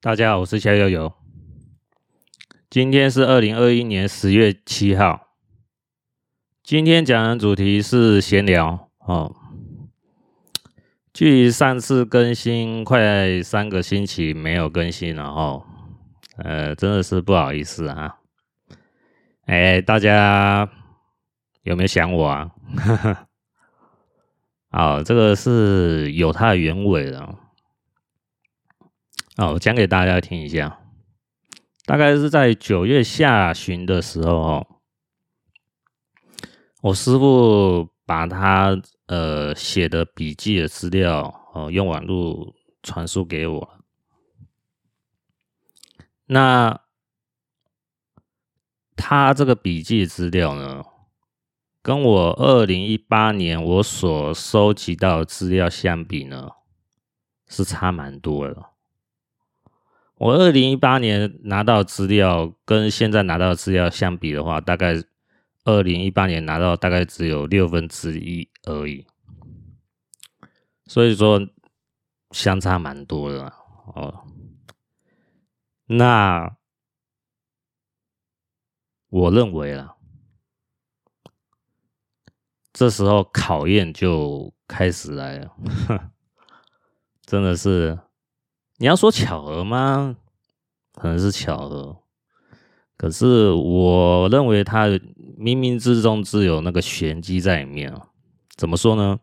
[0.00, 1.12] 大家好，我是夏悠悠。
[2.70, 5.34] 今天是二零二一年十月七号。
[6.62, 9.34] 今天讲的主题是闲聊哦。
[11.12, 15.66] 距离上次更新快三个星期没有更新了哦，
[16.36, 18.18] 呃，真的是不好意思啊。
[19.46, 20.70] 哎，大家
[21.64, 22.52] 有没有想我啊？
[24.70, 27.34] 好， 这个是有它的原委的。
[29.40, 30.80] 好，我讲给大家听一下。
[31.86, 34.66] 大概是在九月下旬的时候，哦，
[36.82, 42.52] 我师傅把他呃写的笔记的资料哦，用网络
[42.82, 43.78] 传输给我。
[46.26, 46.80] 那
[48.96, 50.84] 他这个笔记资料呢，
[51.80, 56.50] 跟我二零一八年我所收集到资料相比呢，
[57.46, 58.70] 是差蛮多的。
[60.18, 64.94] 我二零一八年拿到资料跟现在拿到资料相比的话，大概
[65.64, 69.06] 二零一八年拿到大概只有六分之一而已，
[70.86, 71.40] 所以说
[72.32, 73.52] 相差蛮多的
[73.94, 74.24] 哦。
[75.86, 76.56] 那
[79.10, 79.94] 我认为啊，
[82.72, 85.56] 这时候考验就开始来了，
[87.24, 87.96] 真的是。
[88.78, 90.16] 你要说巧合吗？
[90.94, 91.96] 可能是巧合，
[92.96, 98.08] 可是我认为它冥冥之中自有那个玄机在里面啊。
[98.56, 99.18] 怎么说呢？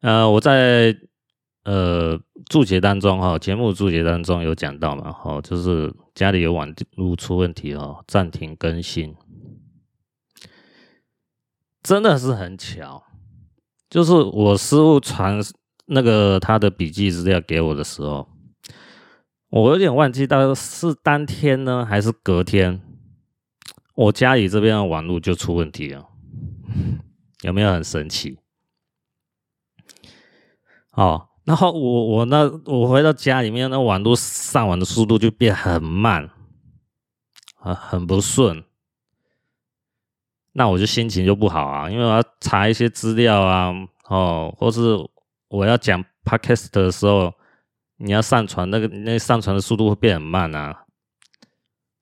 [0.00, 0.96] 呃，我在
[1.64, 9.14] 呃注解当中哈，节目注解当中有讲到嘛，哈，就是家里有网路出问题哦，暂停更新，
[11.82, 13.04] 真的是很巧，
[13.88, 15.40] 就是我师傅传。
[15.92, 18.28] 那个他的笔记资料给我的时候，
[19.48, 22.80] 我有点忘记，到是当天呢，还是隔天，
[23.96, 26.06] 我家里这边的网络就出问题了，
[27.42, 28.38] 有没有很神奇？
[30.92, 36.30] 哦，然后我我那我回到家里面，那网络上网的速度就变很慢，
[37.56, 38.62] 啊，很不顺，
[40.52, 43.72] 那我就心情就不好啊，因为我要查一些资料啊，
[44.08, 44.96] 哦，或是。
[45.50, 47.34] 我要讲 podcast 的时候，
[47.96, 50.84] 你要上传那个那上传的速度会变很慢啊。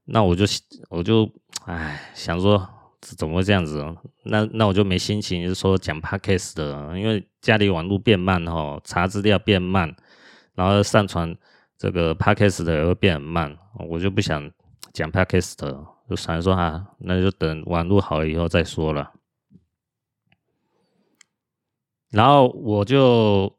[0.05, 0.45] 那我就
[0.91, 1.31] 我就
[1.65, 2.69] 唉想说
[3.01, 3.83] 怎么会这样子？
[4.25, 9.95] 那那我就没心情，就说讲 podcast 的，因为家里网络变慢哈，查资料变慢，
[10.55, 11.35] 然后上传
[11.79, 13.57] 这个 podcast 的也会变很慢，
[13.89, 14.51] 我就不想
[14.93, 19.11] 讲 podcast 的，就想说啊，那就等网络好了以后再说了。
[22.11, 23.53] 然后我就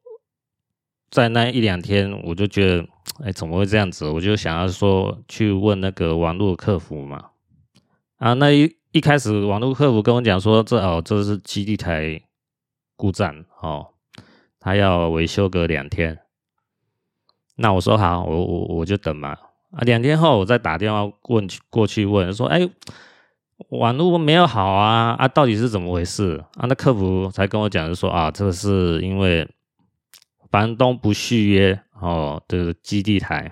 [1.11, 2.87] 在那一两天，我就觉得，
[3.23, 4.09] 哎，怎么会这样子？
[4.09, 7.29] 我就想要说去问那个网络客服嘛。
[8.17, 12.21] 啊，那一一开始网络客服跟我讲说，这哦，这是基地台
[12.95, 13.89] 故障哦，
[14.59, 16.19] 他要维修个两天。
[17.57, 19.29] 那我说好，我我我就等嘛。
[19.71, 22.67] 啊，两天后我再打电话问过去问说，哎。
[23.67, 26.65] 网络没有好啊啊，到底是怎么回事啊？
[26.67, 29.47] 那客服才跟我讲，就说啊，这个是因为
[30.49, 33.51] 房东不续约哦、这个、基地台，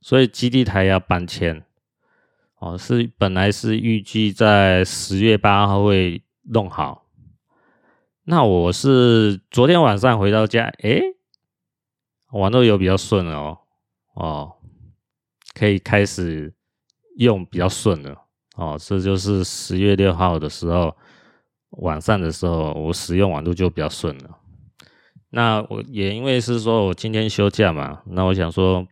[0.00, 1.64] 所以基地台要搬迁
[2.58, 7.06] 哦，是本来是预计在十月八号会弄好。
[8.24, 11.02] 那我是昨天晚上回到家，诶，
[12.32, 13.58] 网络有比较顺哦
[14.14, 14.52] 哦，
[15.54, 16.54] 可以开始
[17.16, 18.26] 用比较顺了。
[18.60, 20.94] 哦，这就是十月六号的时候，
[21.70, 24.36] 晚上的时候，我使用网络就比较顺了。
[25.30, 28.86] 那我也因为是说我今天休假嘛，那我想说，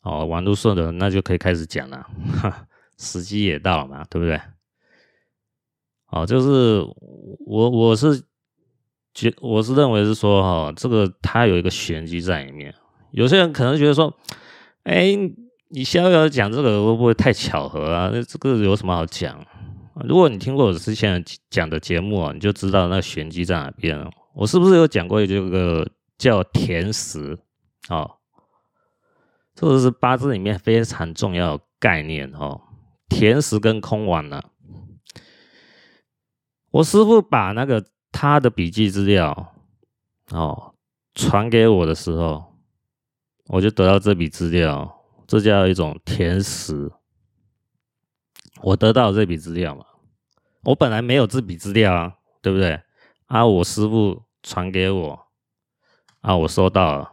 [0.00, 2.06] 哦，网络顺的，那就可以开始讲了，
[2.40, 2.66] 哈，
[2.96, 4.40] 时机也到了嘛，对不对？
[6.06, 6.80] 哦，就是
[7.40, 8.24] 我我是
[9.12, 12.74] 觉我是认为是说，哈、哦，这个它有一个玄机在里面。
[13.10, 14.14] 有些人可能觉得说，
[14.84, 15.14] 哎。
[15.68, 18.10] 你逍遥讲这个会不会太巧合啊？
[18.12, 19.44] 那这个有什么好讲？
[20.04, 24.10] 如果你听过我之前讲的节目啊，你就知道那玄机在哪边了。
[24.34, 27.38] 我是不是有讲过这个叫填时？
[27.88, 28.18] 哦，
[29.54, 32.60] 这个是八字里面非常重要的概念哦。
[33.08, 34.42] 填时跟空亡呢？
[36.70, 39.54] 我师傅把那个他的笔记资料
[40.30, 40.74] 哦
[41.14, 42.44] 传给我的时候，
[43.48, 44.95] 我就得到这笔资料。
[45.26, 46.90] 这叫一种填时。
[48.62, 49.84] 我得到这笔资料嘛，
[50.62, 52.80] 我本来没有这笔资料啊，对不对？
[53.26, 55.26] 啊，我师傅传给我，
[56.20, 57.12] 啊，我收到了，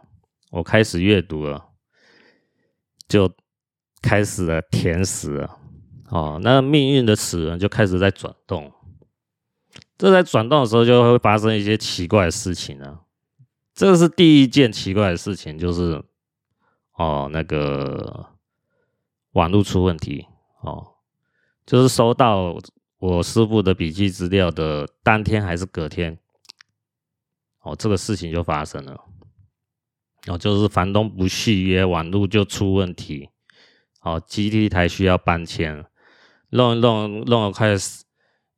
[0.50, 1.66] 我开始阅读了，
[3.06, 3.30] 就
[4.00, 5.58] 开始了甜食了。
[6.08, 8.72] 哦，那命运的齿轮就开始在转动。
[9.98, 13.00] 这在转动的时候，就会发生一些奇怪的事情呢。
[13.74, 16.02] 这是第一件奇怪的事情，就是
[16.94, 18.26] 哦，那个
[19.32, 20.26] 网络出问题
[20.60, 20.94] 哦，
[21.66, 22.56] 就是收到
[22.98, 26.16] 我师傅的笔记资料的当天还是隔天，
[27.62, 29.00] 哦，这个事情就发生了。
[30.28, 33.28] 哦，就是房东不续约，网络就出问题，
[34.00, 35.84] 哦，基地台需要搬迁，
[36.50, 37.74] 弄弄弄了快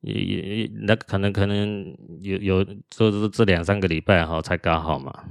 [0.01, 5.25] 也也那可能可能有有就是这两三个礼拜哈才搞好嘛，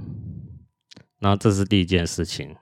[1.19, 2.55] 那这是第一件事情。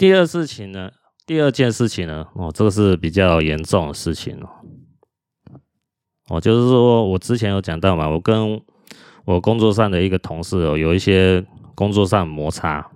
[0.00, 0.90] 第二事情呢，
[1.26, 4.48] 第二件事情呢，哦，这个是比较严重的事情哦。
[6.30, 8.58] 哦，就是说我之前有讲到嘛，我跟
[9.26, 11.44] 我工作上的一个同事哦，有一些
[11.74, 12.90] 工作上摩擦，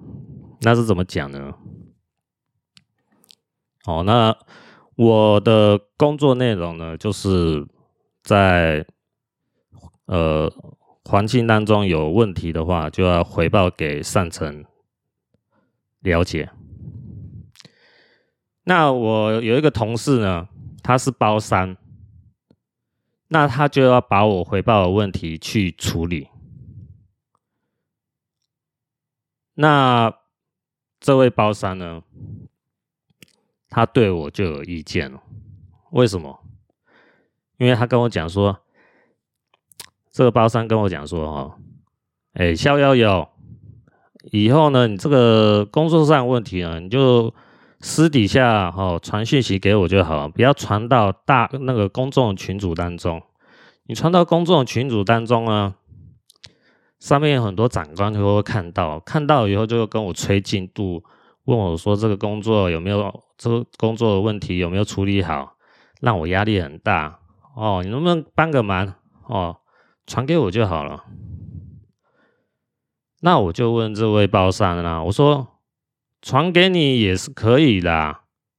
[0.63, 1.53] 那是怎么讲呢？
[3.85, 4.35] 哦，那
[4.97, 7.67] 我的工作内容呢，就是。
[8.23, 8.87] 在
[10.07, 10.51] 呃
[11.05, 14.65] 环境当中有问题的话，就要回报给上层
[16.01, 16.49] 了解。
[18.65, 20.49] 那我有一个同事呢，
[20.83, 21.77] 他是包商，
[23.29, 26.29] 那他就要把我回报的问题去处理。
[29.55, 30.13] 那
[30.99, 32.03] 这位包商呢，
[33.69, 35.23] 他对我就有意见了，
[35.91, 36.41] 为什么？
[37.59, 38.59] 因为他跟我讲说，
[40.11, 41.59] 这个包商跟我讲说，哈，
[42.33, 43.29] 哎，逍遥游，
[44.33, 47.33] 以后呢，你这个工作上问题呢，你就
[47.85, 53.21] 私底下哈传讯息给我就好了，不要传到大那个公众群组当中。
[53.85, 55.75] 你传到公众群组当中呢，
[56.99, 61.05] 上面有很多长官就会看到，看到以后就跟我催进度，
[61.45, 65.57] 问我说这个工作有没有这个工作的问题有没有处理好，
[66.01, 67.19] 让我压力很大。
[67.55, 68.95] 哦，你能不能帮个忙？
[69.29, 69.59] 哦，
[70.07, 71.05] 传给我就好了。
[73.21, 75.54] 那我就问这位包商啦，我说
[76.25, 77.93] 传给你也是可以的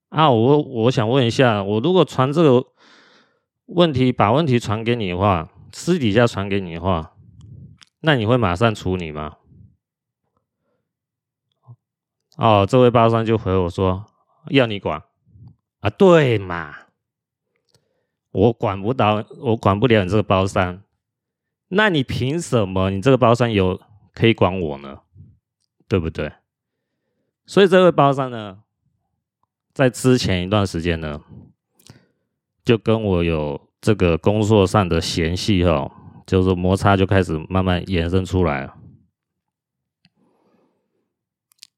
[0.10, 0.30] 啊。
[0.30, 2.68] 我我想问一下，我如果传这个
[3.66, 7.16] 问题，把问题传给你的话，私底下传给你的话，
[8.02, 9.38] 那你会马上处理吗？
[12.38, 14.06] 哦，这位包商就回我说
[14.50, 15.02] 要你管
[15.80, 16.76] 啊，对嘛。
[18.32, 20.84] 我管不到，我管不了你这个包商，
[21.70, 22.92] 那你凭什么？
[22.92, 23.82] 你这个包商有
[24.14, 25.00] 可以管我呢？
[25.88, 26.32] 对不对？
[27.46, 28.64] 所以这位包商呢，
[29.74, 31.22] 在之前一段时间呢，
[32.64, 35.92] 就跟我有这个工作上的嫌隙哈，
[36.26, 38.76] 就是摩擦就开始慢慢延伸出来了。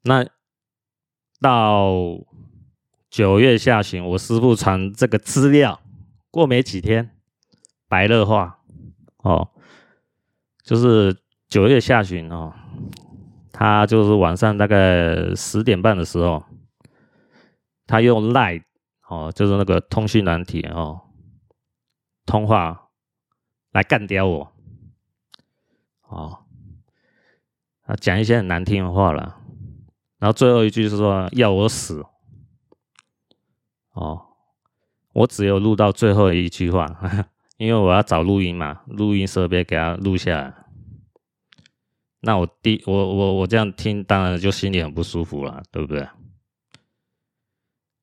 [0.04, 0.26] 那
[1.42, 1.92] 到
[3.10, 5.82] 九月下旬，我师傅传这个资料。
[6.30, 7.18] 过没几天，
[7.88, 8.60] 白热化
[9.18, 9.50] 哦，
[10.62, 11.18] 就是
[11.48, 12.54] 九月下旬哦，
[13.60, 16.44] 他就是晚上大概十点半的时候，
[17.88, 18.62] 他用 Line
[19.10, 21.02] 哦，就是那个通讯软体哦，
[22.28, 22.90] 通话
[23.72, 24.54] 来干掉我
[26.08, 26.46] 哦，
[27.84, 29.42] 他讲一些很难听的话了，
[30.20, 32.06] 然后最后一句是说要我死
[33.94, 34.24] 哦。
[35.14, 36.86] 我只有录到最后一句话，
[37.58, 40.67] 因为我要找录音嘛，录音设备给他录下来。
[42.20, 46.08] 那我第我我我这样听，当然就心里很不舒服了，对不对？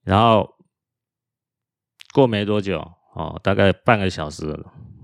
[0.03, 0.55] 然后
[2.13, 2.79] 过没多久，
[3.15, 4.47] 哦，大概半个小时，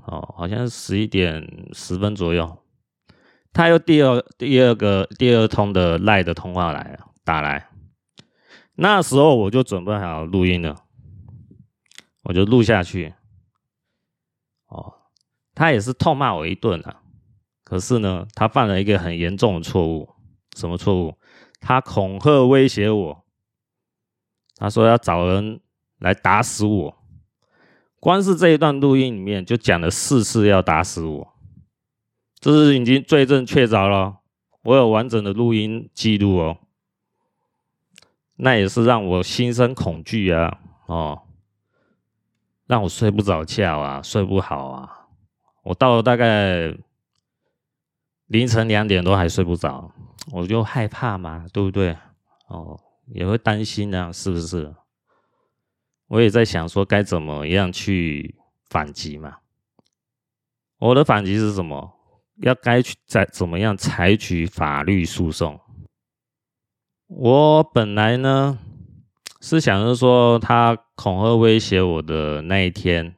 [0.06, 2.62] 哦，好像是十一点十分左右，
[3.52, 7.70] 他又第二第二个第二通的赖的通话来了打来，
[8.74, 10.84] 那时候我就准备好录音了。
[12.22, 13.14] 我就录下去，
[14.68, 14.92] 哦，
[15.54, 16.99] 他也是痛骂我一顿啊。
[17.70, 20.08] 可是呢，他犯了一个很严重的错误。
[20.56, 21.14] 什么错误？
[21.60, 23.24] 他恐吓威胁我，
[24.56, 25.60] 他说要找人
[26.00, 26.96] 来打死我。
[28.00, 31.32] 光是这一段录音里面就讲了四次要打死我，
[32.40, 34.16] 这是已经罪证确凿了。
[34.62, 36.58] 我有完整的录音记录哦，
[38.34, 41.22] 那也是让我心生恐惧啊，哦。
[42.66, 45.06] 让我睡不着觉啊，睡不好啊！
[45.62, 46.72] 我到了大概
[48.30, 49.90] 凌晨两点都还睡不着，
[50.30, 51.96] 我就害怕嘛，对不对？
[52.46, 54.72] 哦，也会担心啊，是不是？
[56.06, 58.36] 我也在想说该怎么样去
[58.68, 59.38] 反击嘛。
[60.78, 61.92] 我的反击是什么？
[62.42, 65.60] 要该去在怎么样采取法律诉讼？
[67.08, 68.56] 我本来呢
[69.40, 73.16] 是想着说，他恐吓威胁我的那一天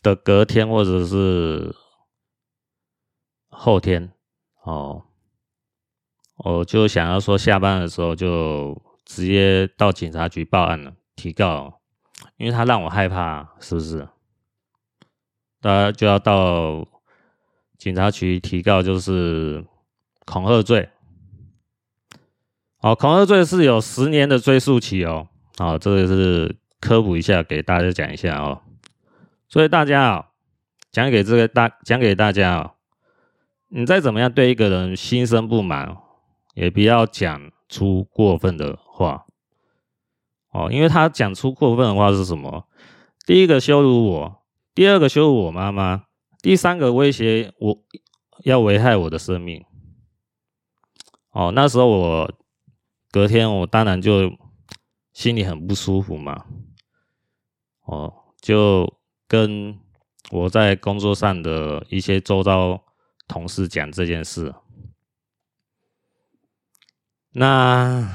[0.00, 1.74] 的隔天，或者是
[3.62, 4.10] 后天
[4.62, 5.02] 哦，
[6.36, 11.82] 我就想要说下班的时候就直接到警察局报案了，提告，
[12.38, 14.08] 因为他让我害怕，是不是？
[15.60, 16.88] 大家就要到
[17.76, 19.62] 警察局提告，就是
[20.24, 20.88] 恐吓罪。
[22.78, 25.28] 好，恐吓罪是有十年的追诉期哦。
[25.58, 28.62] 好，这个是科普一下，给大家讲一下哦。
[29.50, 30.30] 所以大家啊，
[30.90, 32.72] 讲给这个大讲给大家啊，
[33.70, 35.96] 你再怎么样对一个人心生不满，
[36.54, 39.24] 也不要讲出过分的话
[40.52, 42.68] 哦，因为他讲出过分的话是什么？
[43.26, 44.42] 第一个羞辱我，
[44.74, 46.04] 第二个羞辱我妈妈，
[46.42, 47.78] 第三个威胁我
[48.44, 49.64] 要危害我的生命。
[51.30, 52.32] 哦，那时候我。
[53.12, 54.32] 隔天我当然就
[55.12, 56.44] 心里很不舒服嘛，
[57.84, 59.80] 哦，就跟
[60.30, 62.80] 我在工作上的一些周遭
[63.30, 64.52] 同事讲这件事，
[67.30, 68.12] 那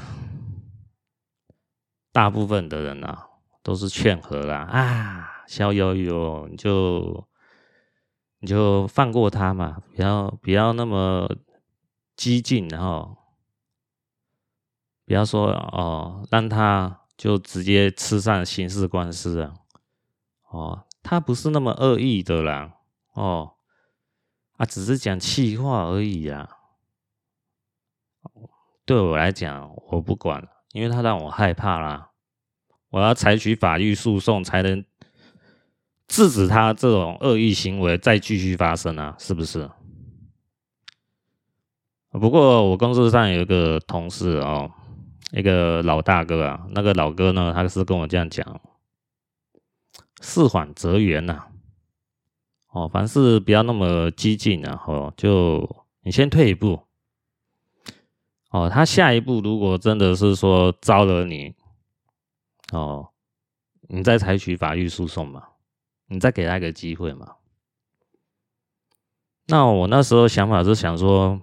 [2.12, 3.26] 大部分的人啊
[3.62, 7.26] 都是劝和啦啊，小友友你就
[8.40, 11.34] 你就放过他嘛，不要不要那么
[12.14, 13.16] 激进，然后。
[15.08, 19.54] 不要说哦，让他就直接吃上刑事官司啊！
[20.50, 22.72] 哦，他不是那么恶意的啦，
[23.12, 23.54] 哦，
[24.56, 26.48] 啊，只是讲气话而已呀。
[28.84, 32.10] 对我来讲，我不管，因为他让我害怕啦，
[32.90, 34.84] 我要采取法律诉讼才能
[36.06, 39.70] 制止他这种恶意行为再继续发生啊，是不是？
[42.10, 44.70] 不过我公司上有一个同事哦。
[45.32, 48.60] 一个老大哥啊，那个老哥呢，他是跟我这样讲：
[50.20, 51.48] 事缓则圆呐，
[52.76, 55.66] 哦，凡事不要那么激进啊，哦，就
[56.02, 56.78] 你先退一步，
[58.50, 61.54] 哦，他下一步如果真的是说招惹你，
[62.72, 63.08] 哦，
[63.88, 65.42] 你再采取法律诉讼嘛，
[66.08, 67.36] 你再给他一个机会嘛。
[69.46, 71.40] 那我那时候想法是想说。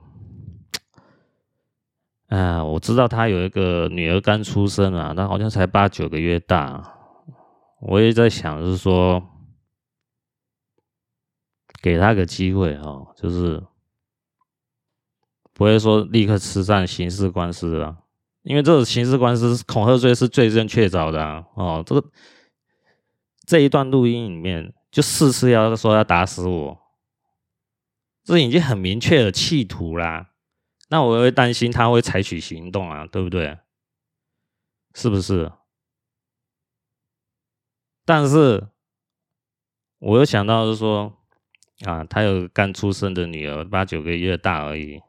[2.28, 6.96] 啊，我知道他有一个女儿刚出生啊，那好像才八九个月大。
[7.80, 9.22] 我也在想，是说，
[11.84, 13.62] 给他个机会哦，就是
[15.52, 17.98] 不会说立刻吃上刑事官司啊，
[18.44, 21.46] 因为这个刑事官司恐吓罪是罪证确凿的啊。
[21.56, 22.10] 哦，这个
[23.46, 26.80] 这一段录音里面就四次要说要打死我，
[28.24, 30.30] 这已经很明确的企图啦。
[30.88, 33.58] 那我会担心他会采取行动啊，对不对？
[34.94, 35.52] 是不是？
[38.06, 38.70] 但是
[40.00, 41.18] 我又想到是说，
[41.86, 45.02] 啊，他有刚出生的女儿，八九个月大而已。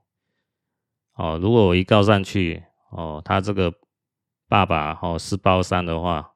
[1.14, 3.72] 哦，如果我一告上去，哦，他这个
[4.48, 6.34] 爸爸哦是包商的话，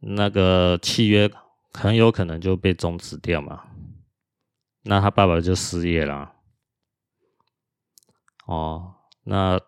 [0.00, 1.30] 那个契约
[1.72, 3.66] 很有可能就被终止掉嘛。
[4.82, 6.34] 那他爸爸就失业了。
[8.46, 9.60] 哦，那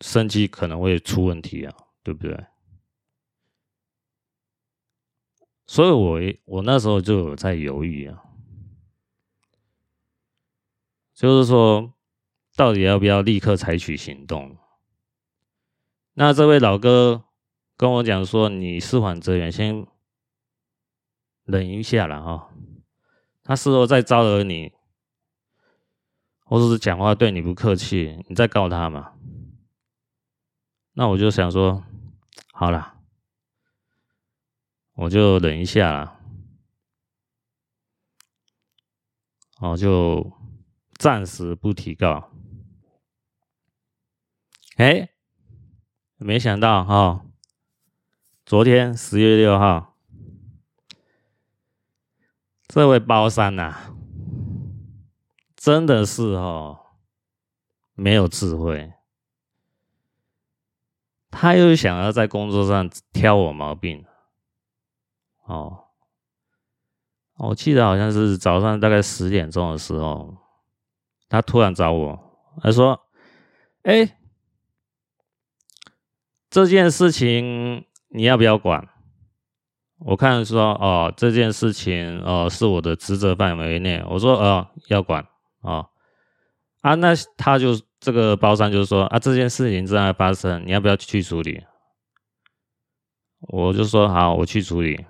[0.00, 2.46] 生计可能会出问题啊，对不对？
[5.66, 8.22] 所以我我那时候就有在犹豫啊，
[11.20, 11.92] 就是说，
[12.56, 14.56] 到底要不要立刻采取行动？
[16.14, 17.24] 那这位老哥
[17.76, 19.86] 跟我讲说：“你事缓则圆，先
[21.44, 22.50] 忍一下了哈，
[23.42, 24.72] 他事后再招惹你。”
[26.46, 29.12] 或者是讲话对你不客气，你再告他嘛？
[30.94, 31.84] 那我就想说，
[32.50, 32.94] 好了，
[34.94, 36.18] 我就忍一下啦，
[39.58, 40.32] 哦，就
[41.00, 42.30] 暂时不提告。
[44.76, 45.08] 哎，
[46.18, 47.26] 没想到哈、哦，
[48.44, 49.96] 昨天十月六号，
[52.68, 53.94] 这位包三呐、
[55.56, 56.78] 真的是哦，
[57.94, 58.92] 没有智慧。
[61.30, 64.04] 他又想要在工作上挑我毛病，
[65.46, 65.84] 哦，
[67.38, 70.36] 我记得好像是早上大概十点钟的时候，
[71.30, 72.18] 他突然找我，
[72.60, 73.00] 他说
[73.84, 74.18] ：“哎，
[76.50, 78.86] 这件事情你要不要管？”
[80.00, 85.22] 我看说：“哦，这件事情哦是我的职责范围内。”我说：“哦，要管。”
[85.62, 85.90] 啊、哦、
[86.80, 91.62] 啊，那他就这个包商就说啊，这件事情正在发生，你要不要去处理？
[93.40, 95.06] 我就说好，我去处理。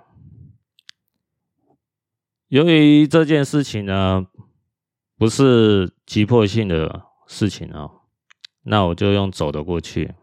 [2.49, 4.27] 由于这件事情呢，
[5.17, 8.01] 不是急迫性的事情哦，
[8.63, 10.13] 那我就用走的过去。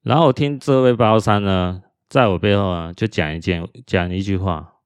[0.00, 4.76] 然后我听这位包商呢，在我背后啊，就讲一件讲一句话，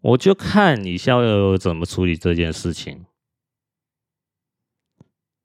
[0.00, 3.06] 我就看你逍遥怎么处理这件事情。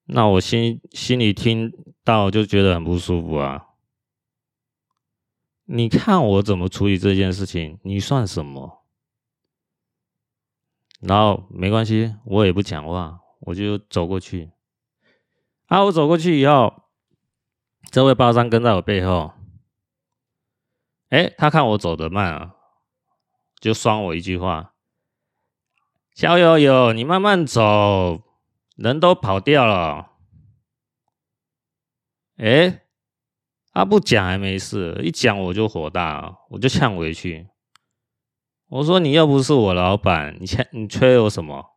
[0.05, 1.71] 那我心心里听
[2.03, 3.67] 到就觉得很不舒服啊！
[5.65, 8.83] 你看我怎么处理这件事情，你算什么？
[11.01, 14.51] 然后没关系，我也不讲话，我就走过去。
[15.67, 16.83] 啊，我走过去以后，
[17.91, 19.33] 这位包商跟在我背后，
[21.09, 22.55] 哎，他看我走得慢啊，
[23.59, 24.73] 就酸我一句话
[26.13, 28.21] ：“小友友，你慢慢走。”
[28.75, 30.11] 人都跑掉了，
[32.35, 32.83] 哎，
[33.71, 37.47] 他不讲还没事，一讲我就火大，我就呛回去。
[38.67, 41.76] 我说：“你又不是我老板，你呛你催我什么？”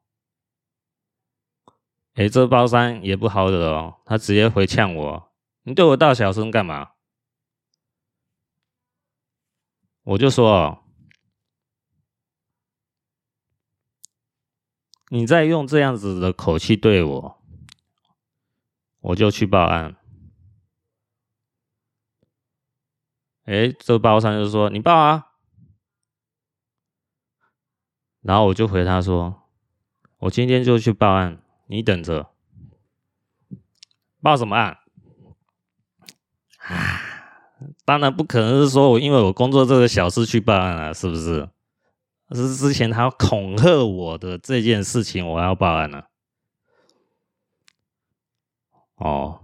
[2.14, 5.32] 哎，这包商也不好惹哦，他直接回呛我
[5.64, 6.92] ：“你对我大小声干嘛？”
[10.04, 10.78] 我就说。
[15.12, 17.42] 你再用这样子的口气对我，
[19.00, 19.96] 我就去报案。
[23.42, 25.32] 哎，这包商就说：“你报啊。”
[28.22, 29.50] 然后我就回他说
[30.18, 31.39] ：“我今天就去报案，
[31.70, 32.26] 你等着。”
[34.20, 34.76] 报什么案？
[36.58, 37.00] 啊，
[37.86, 41.48] 当然不可能是说我因为我工作这个小事去报案啊，是不是？
[42.32, 46.06] 是之前他恐吓我的这件事情，我要报案了。
[48.96, 49.40] 哦，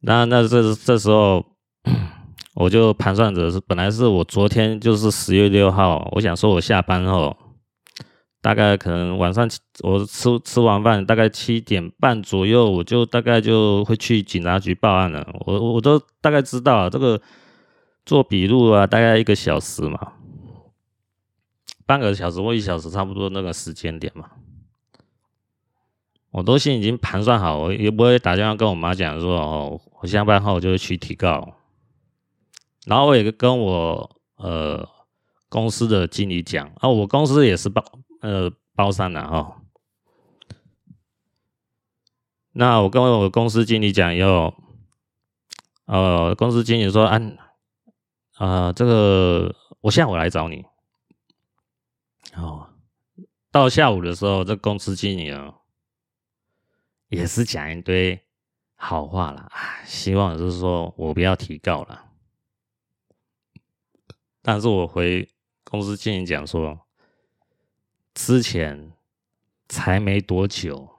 [0.00, 1.46] 那那这这时候，
[2.54, 7.34] 我就盘算着是，本来是我昨天就是十月六号，我想说我下班后，
[8.40, 9.48] 大概可能晚上
[9.82, 15.26] 我吃吃完饭，大概七点半左右，我就大概就会去警察局报案了。
[15.46, 17.20] 我我都大概知道啊这个
[18.06, 20.14] 做笔录啊，大概一个小时嘛。
[21.86, 24.30] 半个小时或一小时，差不多那个时间点嘛，
[26.30, 31.56] 我都心已经盘算好，我也不会打电话跟我妈讲说哦，我下班后就会去提告，
[32.86, 34.88] 然后我也跟我呃
[35.48, 37.84] 公司的经理讲啊，我公司也是报
[38.20, 39.60] 呃包商的哈，
[42.52, 44.54] 那我跟我公司经理讲以后，
[45.84, 47.16] 呃，公司经理说啊，
[48.34, 50.64] 啊、呃，这个我下午来找你。
[52.34, 52.70] 哦，
[53.50, 55.54] 到下午的时候，这公司经理啊，
[57.08, 58.24] 也是讲一堆
[58.74, 62.06] 好话了啊，希望就是说我不要提告了。
[64.42, 65.28] 但是我回
[65.64, 66.86] 公司经理讲说，
[68.14, 68.92] 之前
[69.68, 70.96] 才没多久，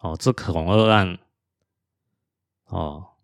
[0.00, 1.18] 哦，这恐吓案，
[2.66, 3.14] 哦，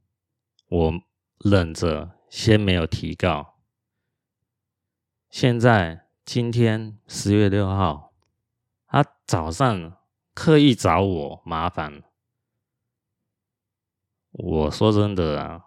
[0.68, 1.02] 我
[1.38, 3.54] 忍着先没有提告。
[5.30, 8.12] 现在今天十月六号，
[8.87, 9.96] 他早上
[10.35, 12.02] 刻意找我麻烦。
[14.32, 15.64] 我说真的啊，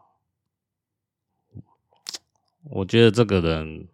[2.63, 3.87] 我觉得这个人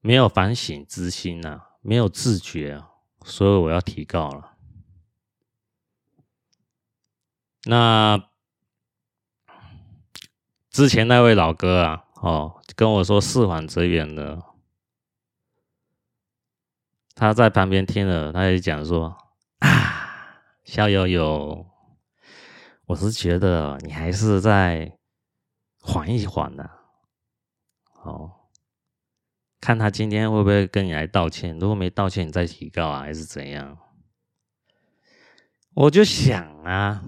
[0.00, 2.90] 没有反省之心呐，没有自觉啊，
[3.24, 4.56] 所以我要提告了。
[7.64, 8.28] 那
[10.70, 12.04] 之前那位老哥啊。
[12.22, 14.44] 哦，跟我说事缓则圆的，
[17.14, 19.16] 他在旁边听了，他也讲说
[19.60, 21.66] 啊，逍遥游，
[22.84, 24.98] 我是觉得你还是再
[25.80, 26.70] 缓一缓的，
[28.02, 28.30] 哦，
[29.60, 33.76] 看他今天会不会跟你来道歉，如果没道歉，你再提告啊，还是怎样？
[35.74, 37.02] 我就想啊。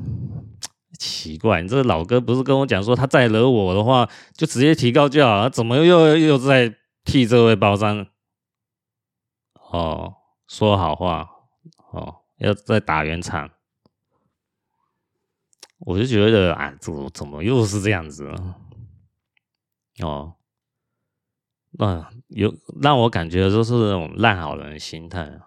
[0.99, 8.07] 奇怪，你这老哥不是跟我讲说，他再惹我的话，就直接提告就好了，怎么又又在替这位包商
[9.73, 10.15] 哦
[10.47, 11.29] 说好话
[11.91, 13.51] 哦，要再打圆场？
[15.79, 18.33] 我就觉得啊，怎么怎么又是这样子
[20.01, 20.37] 哦？
[21.73, 25.41] 那有让我感觉就是那种烂好人心态，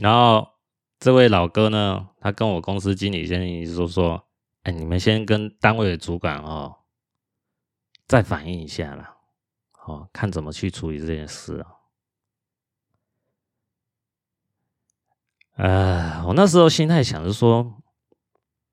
[0.00, 0.52] 然后。
[1.00, 4.26] 这位老哥呢，他跟我公司经理先生说说，
[4.62, 6.76] 哎，你们先跟单位的主管哦，
[8.06, 9.14] 再反映一下啦，
[9.84, 11.68] 哦，看怎么去处理这件事啊。
[15.56, 17.82] 呃，我那时候心态想着说，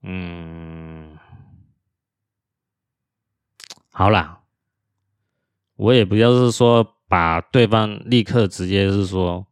[0.00, 0.91] 嗯，
[3.94, 4.40] 好啦，
[5.76, 9.46] 我也不要是说把对方立刻直接是说，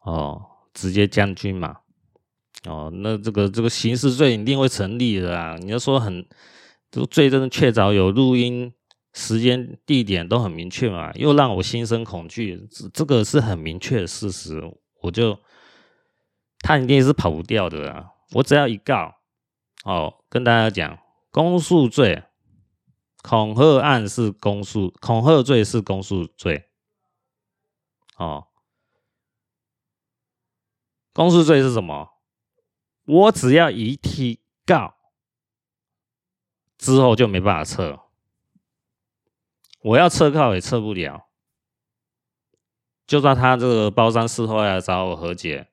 [0.00, 1.78] 哦，直接将军嘛，
[2.64, 5.56] 哦，那这个这个刑事罪一定会成立的啊！
[5.60, 6.26] 你要说很，
[6.90, 8.74] 这罪证确凿，有录音、
[9.14, 14.60] 时间、地点都很明确嘛，又让我心生恐惧，这这个是很明确的事实，
[15.02, 15.38] 我就。
[16.60, 18.06] 他一定是跑不掉的啊！
[18.32, 19.14] 我只要一告，
[19.84, 20.98] 哦，跟大家讲，
[21.30, 22.24] 公诉罪，
[23.28, 26.70] 恐吓案是公诉，恐吓罪是公诉罪，
[28.16, 28.46] 哦，
[31.12, 32.20] 公诉罪是什么？
[33.04, 34.94] 我只要一提告，
[36.78, 37.98] 之后就没办法撤，
[39.80, 41.26] 我要撤告也撤不了，
[43.08, 45.68] 就算他这个包商事后来找我和解。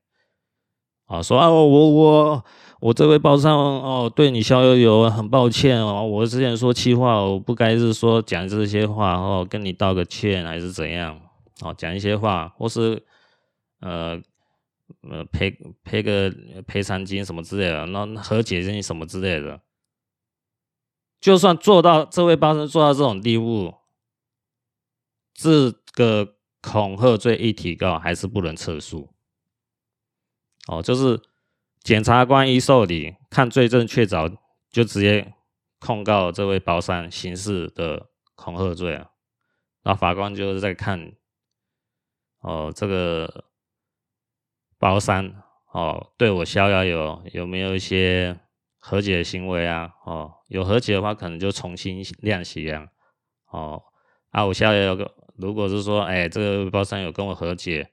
[1.05, 2.45] 啊，说啊，我我
[2.83, 11.17] 我这位包商哦，对你萧有友很抱歉哦，我之前说气话，我不该是说讲这些话哦，跟你道个歉还是怎样？
[11.61, 13.01] 哦，讲一些话，或是
[13.79, 14.21] 呃
[15.09, 16.29] 呃赔赔个
[16.67, 19.61] 赔偿金什么之类的，那和解金什么之类的，
[21.21, 23.75] 就算做到这位包商做到这种地步，
[25.33, 29.07] 这个恐吓罪一提告，还是不能撤诉。
[30.67, 31.21] 哦，就是
[31.83, 34.37] 检察官一受理，看罪证确凿，
[34.71, 35.33] 就直接
[35.79, 39.09] 控告这位包山刑事的恐吓罪啊。
[39.83, 41.11] 然后法官就是在看，
[42.39, 43.43] 哦，这个
[44.79, 45.29] 包商
[45.73, 48.39] 哦，对我逍遥有有没有一些
[48.79, 49.91] 和解行为啊？
[50.05, 52.87] 哦，有和解的话，可能就重新量刑啊。
[53.51, 53.83] 哦，
[54.29, 57.91] 啊，我逍遥有个，如果是说，哎，这个包商有跟我和解。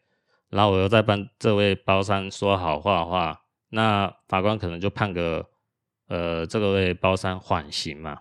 [0.49, 5.49] 然后我又在帮这位包商说好话的话，那法官可能就判个，
[6.09, 8.21] 呃，这个位包三缓刑嘛。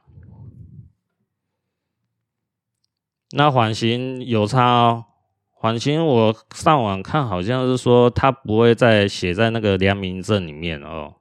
[3.31, 5.05] 那缓刑有差哦，
[5.51, 11.15] 缓刑我上网看好像是说他不会再写在那个良民证里面哦。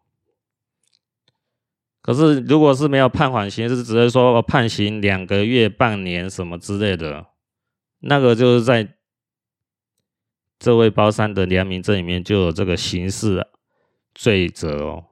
[2.00, 7.26] 可是如果是没有判缓刑，是直接说判刑两个月、半年什么之类的，
[7.98, 8.94] 那个就是在。
[10.60, 13.46] 这位包三的良民证里面就有这个刑事
[14.18, 15.04] 罪责哦，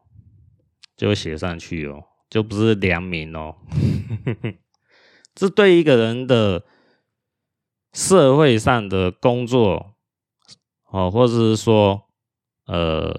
[0.97, 3.55] 就写上去哦，就不是良民哦。
[5.33, 6.65] 这对一个人的
[7.93, 9.95] 社会上的工作
[10.91, 12.09] 哦，或者是说
[12.65, 13.15] 呃，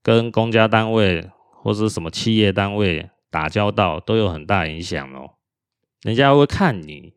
[0.00, 1.28] 跟公家单位
[1.60, 5.34] 或是什么企业单位打交道，都有很大影响哦。
[6.02, 7.12] 人家会看你。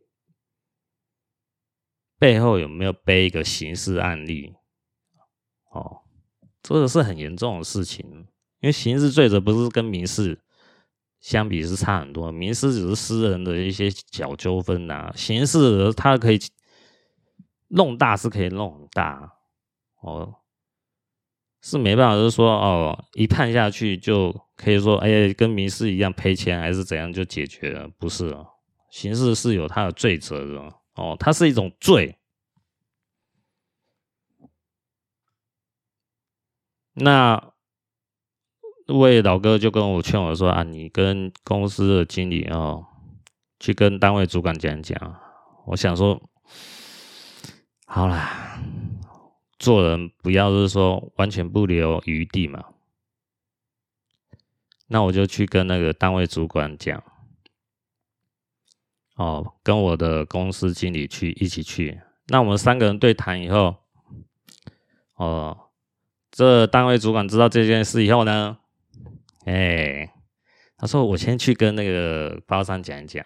[2.17, 4.55] 背后有没有背一个刑事案例？
[5.69, 6.01] 哦，
[6.75, 8.05] 这个是很严重的事情，
[8.59, 10.39] 因为刑事罪责不是跟民事
[11.19, 16.39] 相比是差很多，民事只是私人的一些小纠纷呐，刑事它可以
[17.69, 19.33] 弄大是可以弄很大，
[20.01, 20.35] 哦，
[21.61, 28.35] 是没办法，就是说哦，一判下去就可以说，哎，跟民事一样赔钱还是怎样就解决了，不是，
[28.91, 30.73] 刑事是有它的罪责的。
[30.95, 32.17] 哦，它是一种罪。
[36.99, 37.53] 那
[38.87, 42.87] 位老哥就跟我劝我说：“啊，你跟公司的经理哦，
[43.59, 44.97] 去跟单位主管讲讲。”
[45.67, 46.19] 我想说，
[47.85, 48.59] 好啦，
[49.59, 52.63] 做人不要是说完全不留余地嘛。
[54.87, 57.03] 那我就去跟那个单位主管讲。
[59.17, 62.01] 哦，跟我的公司经理去一起去。
[62.27, 63.75] 那我们三个人对谈以后，
[65.15, 65.66] 哦，
[66.37, 68.55] 这单位主管知道这件事以后呢，
[69.45, 70.07] 哎，
[70.77, 73.25] 他说我先去跟那个包商讲一讲。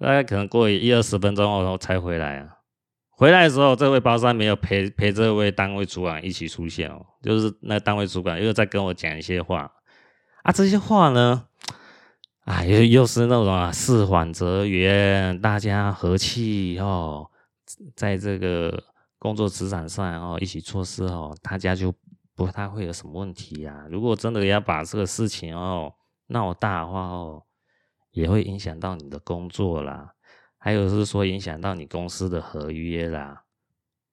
[0.00, 2.56] 大概可能过一二十分钟后才回来啊。
[3.10, 9.70] 回来的时候，这位包商没有陪陪这位单位主管一起出现哦，就是那单位主管又在跟我讲一些话
[10.42, 11.44] 啊，这些话呢。
[12.46, 17.30] 啊，又又是那种啊，事缓则圆，大家和气哦，
[17.94, 18.82] 在这个
[19.20, 21.94] 工作职场上哦，一起做事哦，大家就
[22.38, 23.88] 不太会有什么问题呀、啊。
[23.90, 25.92] 如果真的要把这个事情哦
[26.28, 27.42] 闹大的话哦，
[28.12, 30.14] 也会影响到你的工作啦，
[30.56, 33.42] 还有是说影响到你公司的合约啦，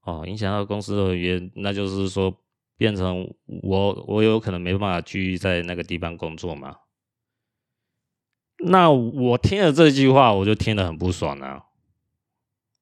[0.02, 2.36] 哦，影响到公司的合约，那就是说
[2.76, 6.78] 变成我我有可能没办法继续在那个地方工作嘛。
[8.58, 11.66] 那我听了这句话，我就听得很不爽啊！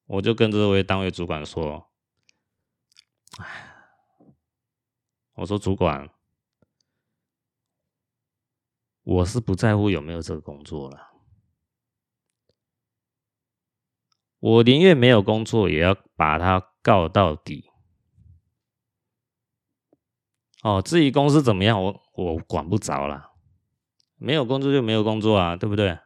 [0.06, 1.90] 我就跟这位单位主管说
[3.38, 3.73] ：“哎，
[5.34, 6.10] 我说主管，
[9.02, 11.10] 我是不在乎有没有这个工作了，
[14.38, 17.70] 我宁愿没有工作，也要把他告到底。
[20.62, 23.32] 哦，至于公司怎么样，我我管不着了。
[24.16, 25.98] 没有工作就没有工作啊，对不对？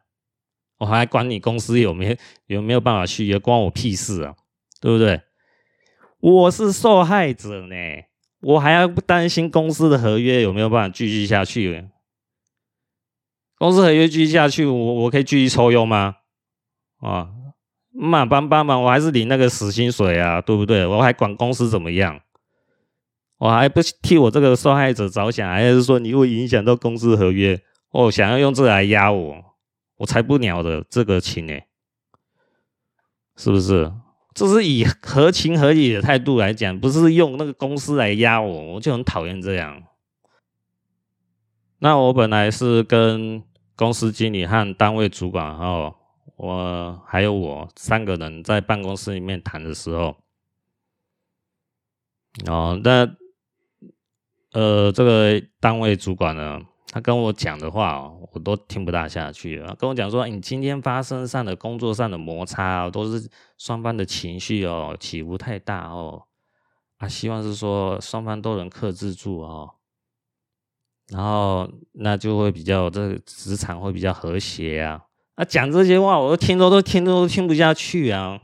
[0.79, 4.35] 我还管你公司有没有有没有办法续约，关我屁事啊，
[4.81, 5.23] 对不对？
[6.19, 7.75] 我是受害者呢，
[8.41, 11.89] 我还要不担心公司的合约有没有办法继续下去？
[13.57, 16.17] 公司合约继续下去，我我可以继续抽佣吗？
[17.01, 17.31] 啊，
[17.91, 20.87] 满帮帮忙，我还是领那个死薪水啊，对不对？
[20.87, 22.21] 我还管公司怎么样？
[23.39, 27.61] 我还不替我这个受害者着想，还是说你会影响到公司合约？
[27.91, 29.45] 哦，想要用这来压我，
[29.97, 31.55] 我才不鸟的这个情呢，
[33.37, 33.93] 是不是？
[34.39, 39.83] 这是以合情合理的态度来讲，不是用那个公司来压我，我就很讨厌这样。
[41.81, 43.43] 那我本来是跟
[43.75, 45.93] 公司经理和单位主管，然后
[46.37, 50.15] 我还有我三个人在办公室里面谈的时候，
[52.47, 53.13] 哦，那。
[54.53, 56.59] 呃，这个单位主管呢，
[56.91, 59.63] 他跟我讲的话哦，我都听不大下去。
[59.79, 66.25] 跟我讲说，你今天发生上的工作上的摩擦，都是双方的情绪哦起伏太大哦，
[66.97, 69.75] 啊，希望是说双方都能克制住哦，
[71.09, 75.05] 然后那就会比较这个职场会比较和谐啊。
[75.35, 78.41] 啊，讲这些话，我都听都都听都听不下去啊，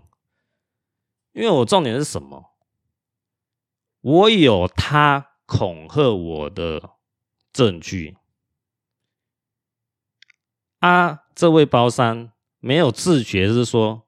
[1.33, 2.53] 因为我重点是什么？
[4.01, 5.31] 我有他。
[5.47, 6.97] 恐吓我的
[7.53, 8.17] 证据
[10.85, 11.23] 啊！
[11.35, 14.03] 这位包商没有自觉，是说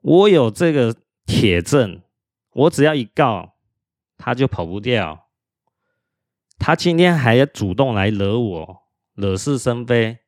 [0.00, 2.02] 我有这个铁证，
[2.52, 3.54] 我只要一告，
[4.18, 5.28] 他就跑不掉。
[6.58, 8.82] 他今天还要主动来惹我，
[9.14, 10.18] 惹是生非，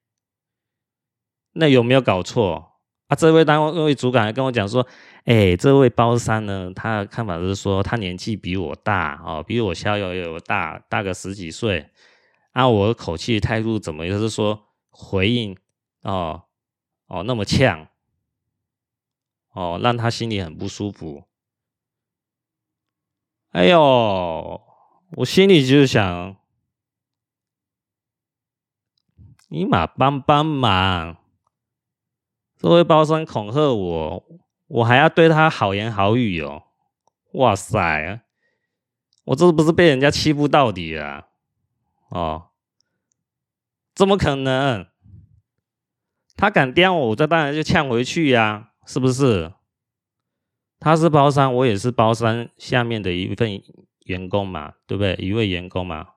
[1.54, 2.78] 那有没有搞错？
[3.08, 4.86] 啊，这位单位位主管还跟我讲说
[5.26, 11.90] ：“哎、这位包商呢，他的看法是说，他年纪比我大哦，比我逍遥有大大个十几岁。
[12.52, 14.60] 啊，我的口气态度怎么就是说
[14.96, 15.59] 回应
[16.02, 16.44] 哦
[17.09, 17.88] 哦那么呛
[19.50, 21.24] 哦，让他心里很不舒服。
[23.50, 24.62] 哎呦，
[25.16, 26.37] 我心里就想，
[29.48, 31.16] 你嘛帮帮忙。”
[32.57, 34.24] 这位包商恐吓我，
[34.68, 36.62] 我还要对他好言好语哦！
[37.33, 38.22] 哇塞，
[39.24, 41.28] 我这不是被人家欺负到底啊？
[42.11, 42.50] 哦，
[43.94, 44.87] 怎么可能？
[46.37, 49.52] 他敢刁我，我这当然就呛回去呀，是不是？
[50.80, 53.62] 他是包商，我也是包商下面的一份
[54.07, 55.14] 员工嘛，对不对？
[55.14, 56.09] 一位员工嘛。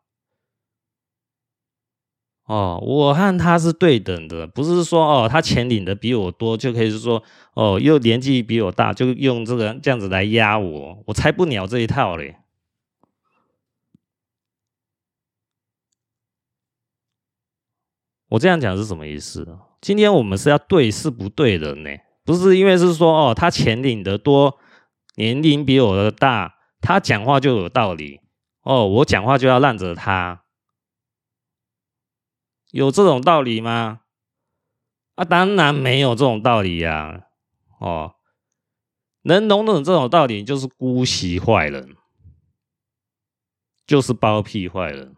[2.45, 7.21] 哦，我和他是对等的，不是说哦，他钱领的比我多就可以是说
[7.53, 12.37] 哦，又年纪比我大，就用这个这样子来压我，我才不鸟这一套嘞。
[18.29, 19.57] 我这样讲是什么意思？
[19.79, 21.89] 今天我们是要对事不对人呢，
[22.25, 24.57] 不是因为是说哦，他钱领的多，
[25.15, 28.19] 年龄比我的大，他讲话就有道理
[28.63, 30.43] 哦，我讲话就要让着他。
[32.71, 34.01] 有这种道理吗？
[35.15, 37.23] 啊，当然没有这种道理呀！
[37.79, 38.15] 哦，
[39.23, 41.95] 能懂懂这种道理，就是姑息坏人，
[43.85, 45.15] 就是包庇坏人。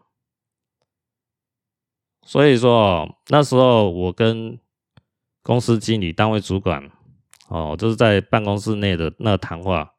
[2.30, 4.60] 所以说，那时候我跟
[5.42, 6.92] 公司经理、单位主管，
[7.48, 9.96] 哦，就是在办公室内的那谈话，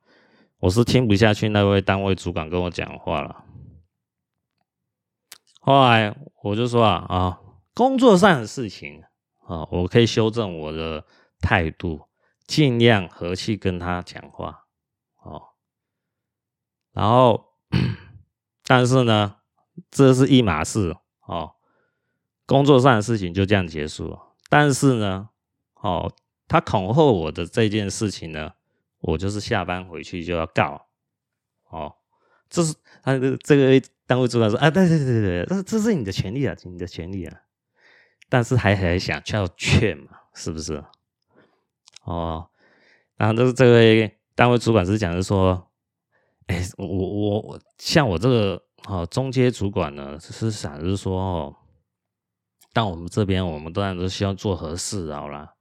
[0.60, 3.44] 我是听不下去那位单位主管跟我讲话了。
[5.60, 7.40] 后来我就说啊啊，
[7.74, 9.02] 工作上的事情
[9.48, 11.04] 啊，我可以修正我的
[11.40, 12.02] 态度，
[12.46, 14.66] 尽量和气跟他讲话
[15.24, 15.42] 哦。
[16.92, 17.56] 然后，
[18.62, 19.38] 但是呢，
[19.90, 21.56] 这是一码事哦。
[22.50, 24.18] 工作上的事情就这样结束了。
[24.48, 25.28] 但是呢，
[25.80, 26.12] 哦，
[26.48, 28.52] 他恐吓我的这件事情呢，
[29.00, 30.86] 我就是下班回去就要告
[31.70, 31.94] 哦。
[32.48, 33.80] 这是他这个这个。
[34.10, 37.42] 单位主管说：“啊，对对对对，这这是你的权利啊，你的权利啊。
[38.28, 40.82] 但是还还想要劝嘛，是不是？
[42.02, 42.48] 哦，
[43.16, 45.70] 然后这是这位单位主管是讲的说，
[46.48, 51.56] 哎，我我我像我这个哦中阶主管呢，是想是说哦，
[52.72, 55.54] 但我们这边我们当然都希望做和事好了。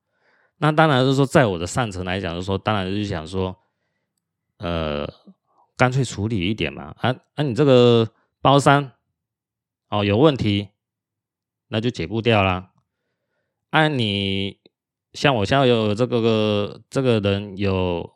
[0.57, 3.55] 那当然是说，在我的上层来讲，就是说，当然就是想说，
[4.57, 5.07] 呃，
[5.75, 6.95] 干脆处理一点嘛。
[6.99, 8.09] 啊啊，你这个。”
[8.41, 8.93] 包三
[9.89, 10.69] 哦有问题，
[11.67, 12.71] 那就解雇掉啦。
[13.71, 14.61] 按、你
[15.11, 18.09] 像我现在有这个个这个人有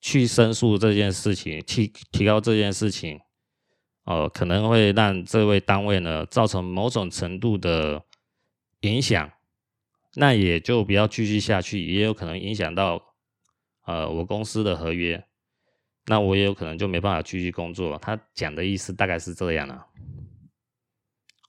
[0.00, 3.20] 去申诉这件事情，提提高这件事情，
[4.08, 8.02] 哦，可能会让这位单位呢造成某种程度的
[8.80, 9.30] 影响，
[10.14, 13.14] 那也就不要继续下去，也有可能影响到
[13.84, 15.22] 呃我公司的合约。
[16.06, 17.98] 那我也有可能就没办法继续工作。
[17.98, 19.86] 他讲的意思大概是这样啊，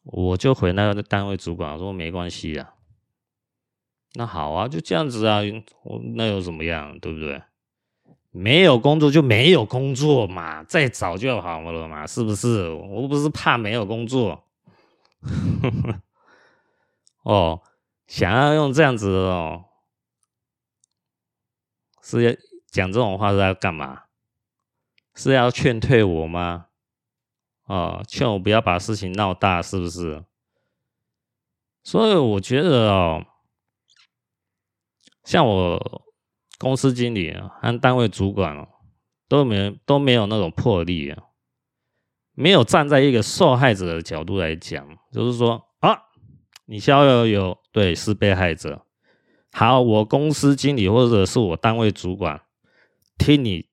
[0.04, 2.74] 我就回那个单位主管说没关系啊。
[4.16, 5.40] 那好啊，就这样子啊，
[5.84, 7.42] 我那有什么样，对不对？
[8.32, 12.70] 没有工作就没有工作嘛，再找就好了嘛，是不是？
[12.70, 14.44] 我不是怕没有工作。
[17.24, 17.62] 哦，
[18.08, 19.66] 想要用这样子哦，
[22.02, 22.32] 是要
[22.72, 24.04] 讲这种话是要干嘛？
[25.16, 26.68] 是要劝退我吗？
[27.66, 30.24] 哦，劝我不要把事情闹大，是不是？
[31.84, 33.26] 所以我觉得哦，
[35.24, 36.04] 像我
[36.60, 38.68] 公司经理啊和单位主管啊
[39.28, 41.24] 都没都没有那种魄力啊，
[42.34, 45.98] 没有站在一个受害者的角度来讲，就是说啊，
[46.66, 48.86] 你逍遥游对是被害者，
[49.52, 52.40] 好，我公司经理或者是我单位主管
[53.18, 53.68] 听你。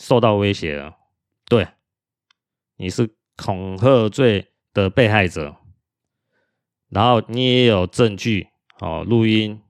[0.00, 0.96] 受到威胁了，
[1.46, 1.66] 对，
[2.76, 5.56] 你是恐吓罪的被害者，
[6.88, 8.46] 然后你也有证据
[8.78, 9.60] 哦，录音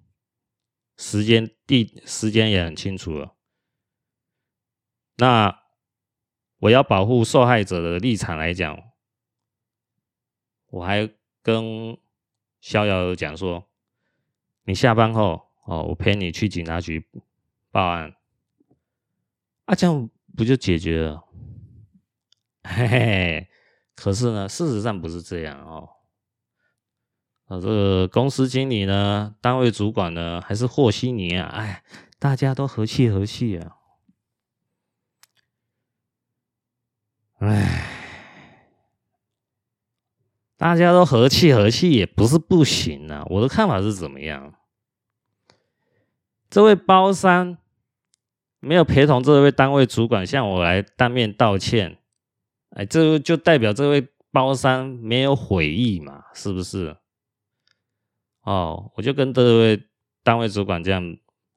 [0.98, 3.36] 时间地时间也很清楚了。
[5.18, 5.62] 那
[6.58, 8.76] 我要保护受害者的立场来讲，
[10.70, 11.08] 我还
[11.42, 11.96] 跟
[12.60, 13.68] 逍遥讲说，
[14.64, 17.08] 你下班后哦，我陪你去警察局
[17.70, 18.16] 报案，
[19.66, 20.10] 啊这样。
[20.36, 21.24] 不就解决了？
[22.62, 23.48] 嘿嘿，
[23.96, 25.88] 可是呢，事实上不是这样哦。
[27.48, 31.48] 啊，这个公司经理呢，单位主管呢，还是和稀泥啊？
[31.48, 31.82] 哎，
[32.18, 33.76] 大家都和气和气啊。
[37.40, 37.84] 哎，
[40.56, 43.24] 大家都和气和气也不是不行啊。
[43.30, 44.54] 我的看法是怎么样？
[46.48, 47.58] 这位包三。
[48.60, 51.96] 没有陪同这位单位主管向我来当面道歉，
[52.70, 56.96] 哎，这就代表这位包三没有悔意嘛，是不是？
[58.48, 59.78] 哦，我就跟这位
[60.22, 61.02] 单位主管这样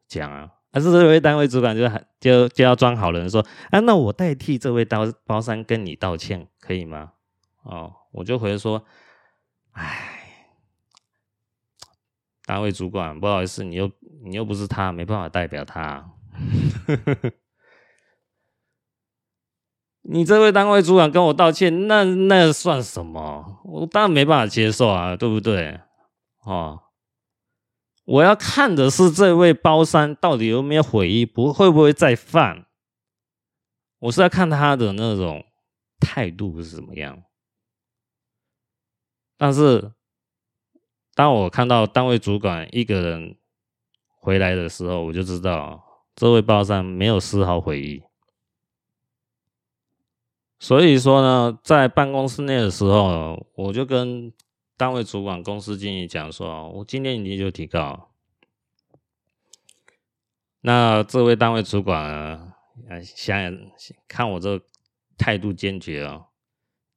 [0.09, 7.13] 讲啊，但是这位单位主管就还就就要装好人说，啊，那我代替这位包包三跟你道歉，可以吗？
[7.63, 8.83] 哦，我就回说，
[9.71, 10.49] 哎，
[12.45, 13.89] 单位主管不好意思，你又
[14.25, 16.11] 你又不是他，没办法代表他。
[20.03, 23.61] 你这位单位主管跟我道歉，那那算什么？
[23.63, 25.79] 我当然没办法接受啊，对不对？
[26.41, 26.81] 哦，
[28.05, 32.65] 我要看的是这位包三到底有没有悔意，不会不会再犯。
[33.99, 35.45] 我是要看他的那种
[35.99, 37.23] 态度是怎么样。
[39.37, 39.93] 但是，
[41.13, 43.37] 当我看到单位主管一个人
[44.07, 45.87] 回来的时候，我就知道。
[46.13, 48.03] 这位包三没有丝毫悔意，
[50.59, 54.31] 所以说呢，在办公室内的时候，我就跟
[54.81, 58.09] 单位主管、公司经理讲说：“我今天已经就提告。”
[60.61, 62.55] 那这位单位主管啊，
[63.03, 63.55] 想想
[64.07, 64.59] 看我这
[65.19, 66.25] 态度坚决哦，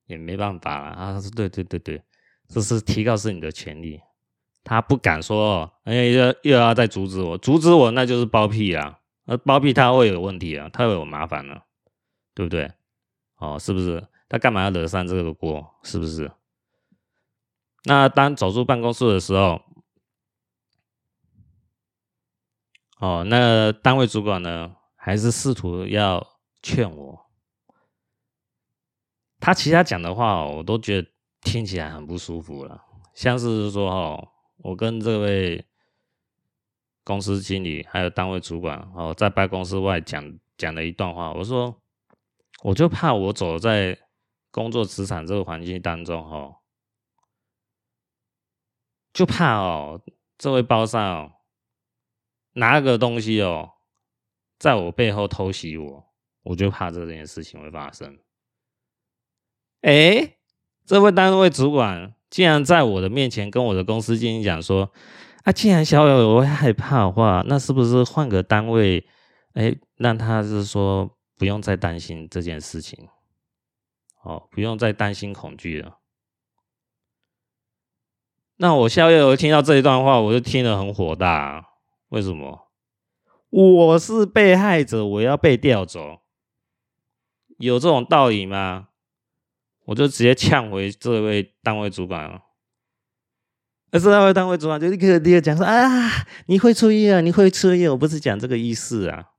[0.06, 1.12] 也没办法了啊。
[1.12, 2.02] 他说：“对对对对，
[2.48, 4.00] 这是提高是你的权利。”
[4.64, 8.98] 他不敢说，哎，又又要再阻止我，阻止我那就是包庇啊。
[9.26, 11.60] 而包庇他会有问题啊，他会有麻烦呢、
[12.34, 12.72] 对不对？
[13.36, 14.02] 哦，是不是？
[14.26, 15.62] 他干嘛要惹上这个锅？
[15.82, 16.32] 是不是？
[17.84, 19.62] 那当走出办公室的时候，
[22.98, 26.26] 哦，那单位主管呢，还是试图要
[26.62, 27.26] 劝我。
[29.40, 31.08] 他其他讲的话，我都觉得
[31.42, 32.82] 听起来很不舒服了，
[33.14, 34.28] 像是说，哦，
[34.58, 35.66] 我跟这位。
[37.06, 41.30] 公司经理还有单位主管哦，在办公室外讲讲了一段话。
[41.34, 41.78] 我说，
[42.62, 43.94] 我就怕我走在
[44.50, 46.56] 工作职场这个环境当中哦，
[49.14, 50.02] 就怕哦，
[50.36, 51.32] 这位包上哦，
[52.52, 53.70] 拿个东西哦，
[54.58, 56.04] 在我背后偷袭我，
[56.42, 58.18] 我就怕这件事情会发生。
[59.80, 60.36] 哎，
[60.84, 64.92] 这位单位主管竟然在我的面前跟我的公司经理讲说。
[65.44, 69.06] 啊，既然逍遥游会害怕的话，那是不是换个单位？
[69.52, 73.06] 哎，让他是说不用再担心这件事情。
[74.22, 75.98] 哦，不用再担心恐惧了。
[78.56, 81.66] 那我下个月我听到这一段话，我就听得很火大。
[82.08, 82.70] 为什么？
[83.50, 86.22] 我是被害者，我要被调走，
[87.58, 88.88] 有这种道理吗？
[89.86, 92.40] 我就直接呛回这位单位主管了。
[93.92, 99.30] 而这位单位主管就立刻立刻讲说：“啊，你会错意啊，你会错意，我不是讲这个意思啊。”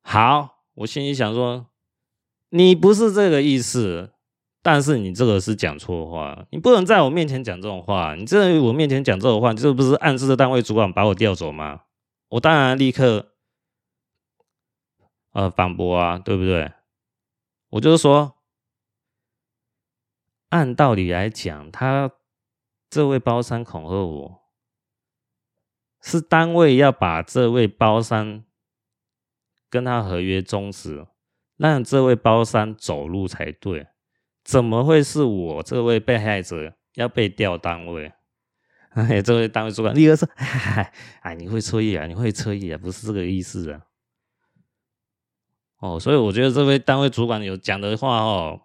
[0.00, 1.66] 好，我心里想说，
[2.50, 4.13] 你不是这个意思，
[4.64, 8.14] 但是你这个是讲错话，你不能在我面前讲这种话。
[8.14, 11.82] 你在我面前讲这种话，这不是暗示单位主管把我调走吗？
[12.30, 13.34] 我当然立刻
[15.32, 16.72] 呃反驳啊，对不对？
[17.68, 18.38] 我就是说，
[20.48, 22.10] 按道理来讲，他
[22.88, 24.42] 这位包商恐吓我，
[26.00, 28.42] 是单位要把这位包商。
[29.70, 31.04] 跟他合约终止，
[31.56, 33.88] 让这位包商走路才对，
[34.44, 38.12] 怎么会是我这位被害者要被调单位？
[38.94, 40.92] 哎，这位单位主管立刻说：“哎，
[41.22, 43.80] 哎，你会错意啊，你会错意啊，不是这个意思啊。”
[45.80, 48.60] 哦，所以我觉得这位单位主管有讲的话哦，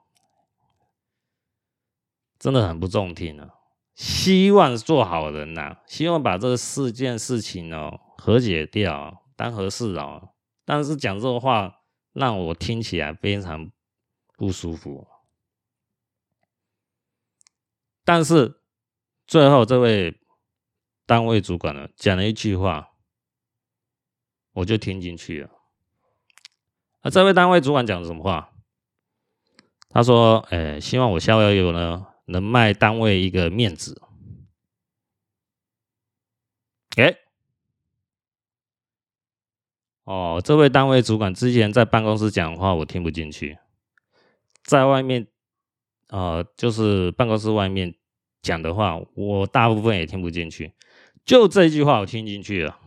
[2.37, 3.49] 真的很不中听啊。
[3.95, 10.35] 希望做好人呐、啊，希望把这四件事情哦和解掉，当和事佬。
[10.63, 11.81] 但是讲这个话
[12.13, 13.71] 让我听起来非常
[14.37, 15.07] 不舒服。
[18.09, 18.59] 但是
[19.27, 20.19] 最后这位
[21.05, 22.89] 单位主管呢讲了一句话，
[24.53, 25.51] 我就听进去了。
[27.01, 28.49] 啊，这位单位主管讲的什么话？
[29.89, 34.01] 他说：“哎，希望我逍遥游呢能卖单位一个面子。”
[36.97, 37.15] 哎。
[40.05, 43.59] 哦，这位单位主管之前在办公室讲话，我听不进去。
[44.63, 45.27] 在外面，
[46.07, 47.93] 呃，就是办公室外面
[48.41, 50.73] 讲的话，我大部分也听不进去。
[51.25, 52.79] 就这句话，我听进去了。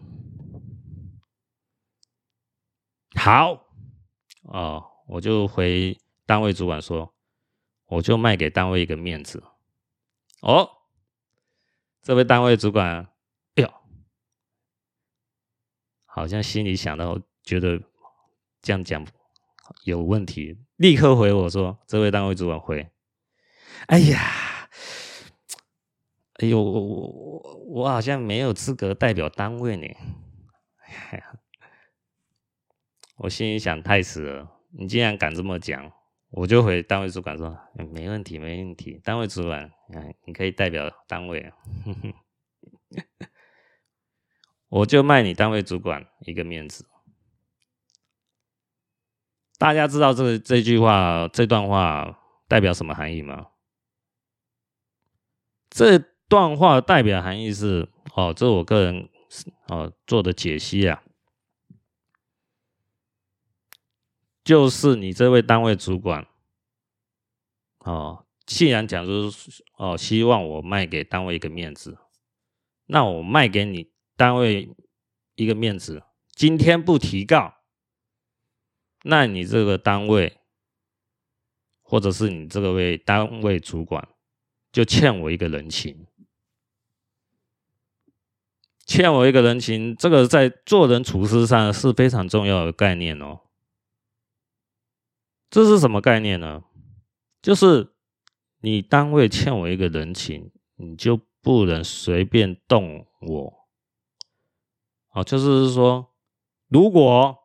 [3.14, 3.66] 好，
[4.42, 7.14] 哦，我就回单位主管说，
[7.86, 9.42] 我就卖给单位一个面子。
[10.40, 10.68] 哦，
[12.02, 13.06] 这位单位主管。
[13.54, 13.72] 哎呦
[16.06, 17.80] 好像心里想到，觉得
[18.62, 19.06] 这样讲
[19.84, 22.90] 有问题，立刻回我说：“这位单位主管回，
[23.86, 24.18] 哎呀，
[26.42, 29.86] 哎呦，我我我好像没有资格代表单位呢。”
[33.18, 34.50] 我心里想：太死了！
[34.72, 35.92] 你竟然敢这么讲，
[36.30, 37.56] 我就回单位主管说
[37.92, 39.70] ：“没问题，没问题，单位主管，
[40.24, 41.52] 你可以代表单位。
[44.68, 46.88] ”我就卖你单位主管一个面子。
[49.58, 52.18] 大家知道这这句话、这段话
[52.48, 53.50] 代表什么含义吗？
[55.70, 56.02] 这
[56.32, 59.06] 段话代表含义是：哦，这是我个人
[59.68, 61.02] 哦做的解析啊，
[64.42, 66.26] 就是你这位单位主管
[67.80, 69.30] 哦，既然讲说
[69.76, 71.98] 哦，希望我卖给单位一个面子，
[72.86, 73.92] 那我卖给你。
[74.14, 74.74] 单位
[75.34, 77.54] 一个面子，今天不提告，
[79.02, 80.38] 那你这个单位，
[81.82, 84.08] 或者是你这个位单位主管，
[84.70, 86.06] 就欠我一个人情，
[88.84, 93.40] 欠我一个人情，这个在做人处事上是非常重要的概念哦。
[95.50, 96.64] 这是什么概念呢？
[97.40, 97.92] 就是
[98.60, 103.68] 你单位欠我一个人情，你就不能随便动我。
[105.10, 106.14] 哦，就是说，
[106.68, 107.38] 如果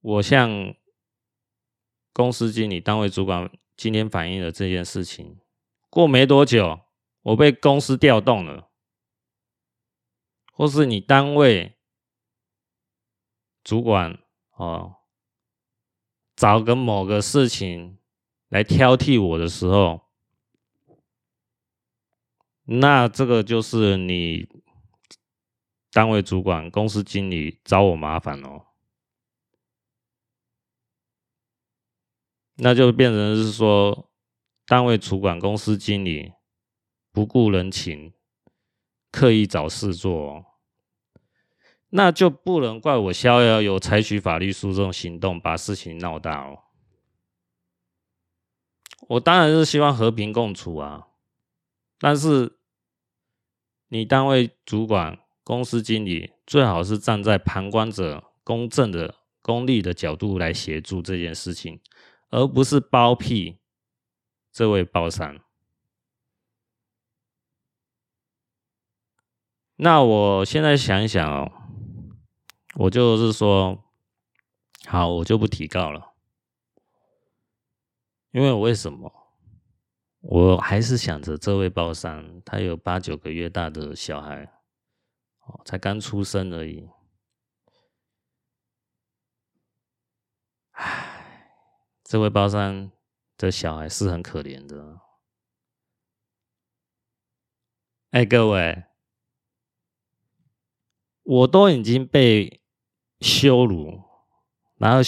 [0.00, 0.74] 我向
[2.12, 5.38] 公司经理、单位主管今天反映了这件事情，
[5.88, 6.80] 过没多久，
[7.22, 8.67] 我被公司调动了，
[10.58, 11.78] 或是你单位
[13.62, 14.18] 主管
[14.56, 14.96] 哦，
[16.34, 18.00] 找个某个事情
[18.48, 20.08] 来挑剔我的时候，
[22.64, 24.48] 那这个就是你。
[25.90, 28.66] 单位主管、公司经理找我麻烦哦，
[32.56, 34.12] 那就变成是说，
[34.66, 36.34] 单位主管、公司经理
[37.10, 38.12] 不顾人情，
[39.10, 40.44] 刻意找事做哦，
[41.90, 46.58] 那就不能怪我逍遥游采取法律诉讼行动，把事情闹大哦。
[49.08, 51.08] 我当然是希望和平共处啊，
[51.98, 52.58] 但是
[53.88, 55.18] 你单位主管。
[55.44, 61.80] 公司经理最好是站在旁观者、公正的功利的角度来协助这件事情，
[62.28, 63.56] 而不是包庇
[64.52, 65.38] 这位包商。
[69.80, 71.52] 那我现在想一想哦，
[72.74, 73.84] 我就是说，
[74.86, 76.14] 好，我就不提告了，
[78.32, 79.12] 因为为什么？
[80.20, 84.52] 我还是想着这位包商，他有八九个月大的小孩，
[85.46, 86.90] 哦，才刚出生而已。
[90.72, 91.52] 唉，
[92.02, 92.90] 这位包商
[93.36, 95.00] 的小孩是很可怜的。
[98.10, 98.84] 哎，各位，
[101.28, 102.62] 我都已经被
[103.20, 104.02] 羞辱，
[104.78, 105.00] 然后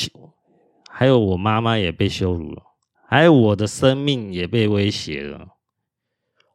[0.91, 2.63] 还有我妈妈也被羞辱了。
[3.09, 5.57] 还有我的生命也被威胁了，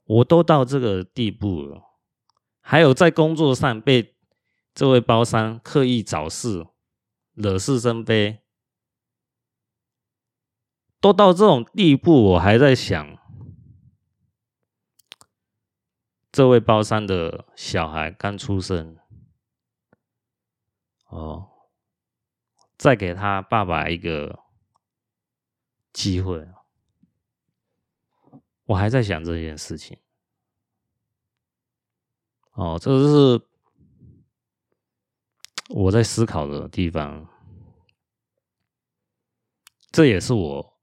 [0.03, 1.81] 我都到这个地步了，
[2.61, 4.15] 还有在工作上被
[4.75, 6.67] 这位包商刻意找事、
[7.33, 8.41] 惹是生非，
[11.01, 13.17] 都到这种地步，我还在想，
[16.31, 18.95] 这位包商的小孩刚出生，
[21.07, 21.47] 哦，
[22.77, 24.43] 再给他爸爸一个。
[25.93, 26.45] 机会，
[28.65, 29.97] 我还在想这件事情。
[32.51, 33.41] 哦，这是
[35.69, 37.25] 我在思考的地方。
[39.89, 40.77] 这也是我，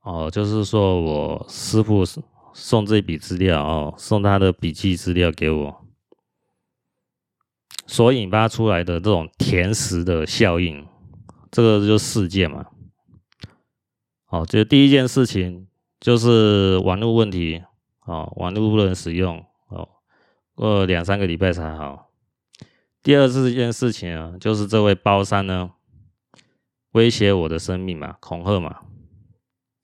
[0.00, 2.02] 哦，就是说我师傅
[2.54, 5.86] 送这笔资料哦，送他的笔记资料给我，
[7.90, 10.86] 所引发出来的这种甜食的效应，
[11.50, 12.64] 这个就是事件嘛。
[14.28, 15.66] 哦，这第一件事情
[15.98, 17.64] 就是网络问题，
[18.04, 19.88] 哦，网络不能使用，哦，
[20.54, 22.12] 过两三个礼拜才好。
[23.02, 25.72] 第二次件事情啊，就是这位包商呢，
[26.92, 28.82] 威胁我的生命嘛，恐吓嘛，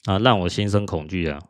[0.04, 1.42] 啊，让我心生恐惧啊。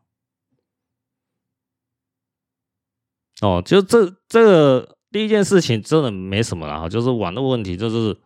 [3.42, 8.16] 哦，就这这个第一件事情真的没什么了哈，就是网络问题，就是。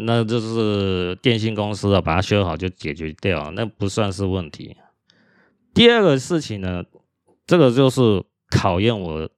[0.00, 4.76] 那就是电信公司啊，把它修好就解决掉，那不算是问题。
[5.74, 6.84] 第二个事情呢，
[7.44, 9.28] 这个就是考验我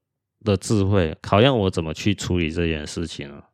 [0.45, 3.47] 的智慧，考验我怎么去处理这件事情了。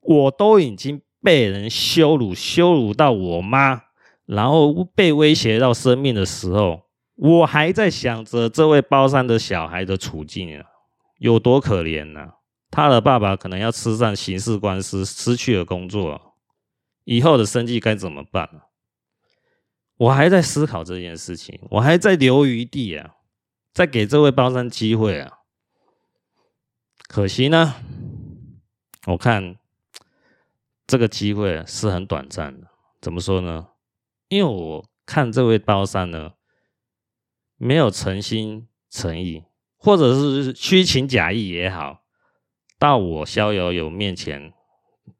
[0.00, 3.82] 我都已经被人羞辱，羞辱到我妈，
[4.26, 6.82] 然后被威胁到生命的时候，
[7.14, 10.66] 我还在想着这位包山的小孩的处境啊，
[11.18, 12.32] 有多可怜呢、
[12.70, 16.34] 他的爸爸可能要吃上刑事官司，失去了工作，
[17.04, 18.62] 以后的生计该怎么办？
[19.96, 23.16] 我还在思考这件事情，我还在留余地啊，
[23.74, 25.38] 再给这位包商机会啊。
[27.08, 27.74] 可惜呢，
[29.06, 29.56] 我看
[30.86, 32.68] 这个机会是很短暂的。
[33.00, 33.70] 怎么说呢？
[34.28, 36.34] 因为我看这位包商呢，
[37.56, 39.42] 没有诚心诚意，
[39.78, 42.02] 或者是虚情假意也好。
[42.78, 44.52] 到我逍遥游面前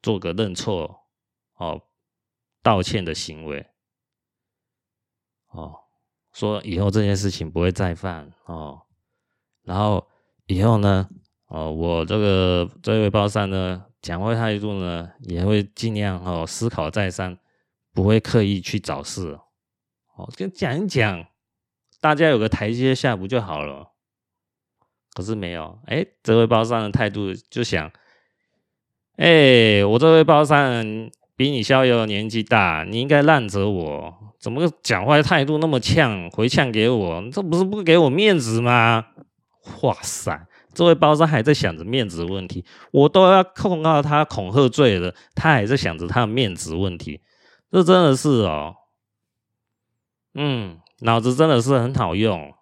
[0.01, 1.01] 做个认错
[1.57, 1.81] 哦、
[2.63, 3.65] 道歉的行为
[5.49, 5.75] 哦，
[6.31, 8.83] 说以后这件事情不会再犯哦，
[9.63, 10.07] 然后
[10.45, 11.09] 以后呢
[11.47, 17.37] 哦，我这个这位包商呢，讲话态度呢也会尽量哦思考再三，
[17.93, 19.37] 不会刻意去找事
[20.15, 21.27] 哦，跟讲一讲，
[21.99, 23.91] 大家有个台阶下不就好了？
[25.19, 27.91] 可是没有，哎，这位包商的态度就想，
[29.17, 30.81] 哎，我这位包商
[31.35, 39.07] 比你逍遥年纪大，你应该让着我，怎么讲话态度那么呛，回呛给我，这不是不给我面子吗？
[39.81, 47.19] 哇塞，这位包商还在想着面子问题，我都要控告他恐吓罪了，他还在想着他的面子问题，
[47.69, 48.73] 这真的是哦，
[50.33, 52.53] 嗯，脑子真的是很好用。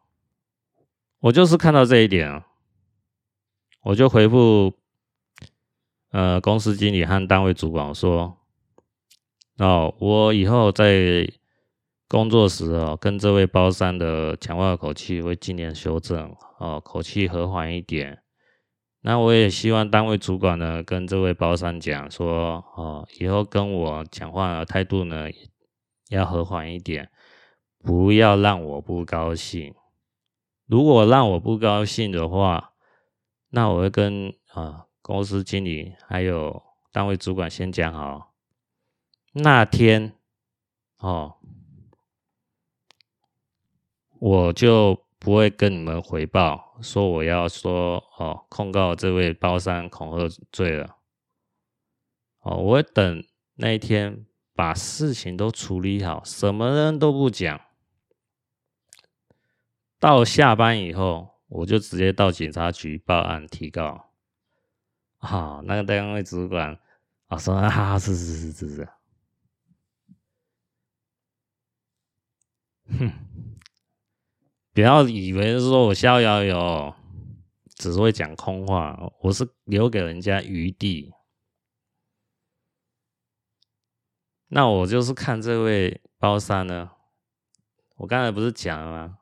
[1.19, 2.45] 我就是看到这一点啊，
[3.81, 4.73] 我就回复
[6.11, 8.37] 呃公司经理和单位主管说
[9.57, 11.27] ：“哦，我以后在
[12.07, 18.21] 工作时哦，跟这位包商的讲话口气会尽量修正哦，口气和缓一点。
[19.01, 25.27] 那我也希望单位主管呢，跟这位包商讲说哦，以后跟我讲话的态度呢
[26.09, 27.09] 要和缓一点，
[27.79, 29.73] 不要让我不高兴。”
[30.67, 32.73] 如果让我不高兴的话，
[33.49, 36.61] 那我会跟啊公司经理还有
[36.91, 38.33] 单位主管先讲好，
[39.31, 40.13] 那天
[40.97, 41.37] 哦，
[44.19, 50.97] 我就不会跟你们回报说我要说哦控告这位包商恐吓罪了。
[52.39, 53.23] 哦，我会等
[53.55, 57.61] 那一天把事情都处理好，什么人都不讲。
[59.99, 64.11] 到下班以后，我就直接到警察局报案提告。
[65.17, 66.79] 好，那个单位主管
[67.27, 68.89] 啊说：“啊，是是是是是。”
[72.99, 73.11] 哼，
[74.73, 76.93] 不要以为说我逍遥游
[77.75, 81.11] 只是会讲空话，我是留给人家余地。
[84.49, 86.91] 那我就是看这位包三呢，
[87.97, 89.17] 我刚才不是讲了吗？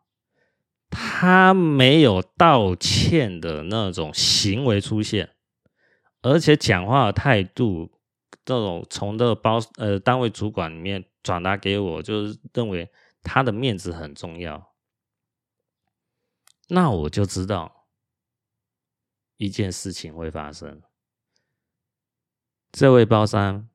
[0.95, 5.35] 他没有道歉的那种行为出现，
[6.21, 7.99] 而且讲话的态度，
[8.45, 12.89] 这种从这个包呃单位主管里面转达给我，就是认为
[13.21, 14.73] 他的面子很重要。
[16.69, 17.87] 那我就知道
[19.35, 20.81] 一件事情会发生，
[22.71, 23.67] 这位包商。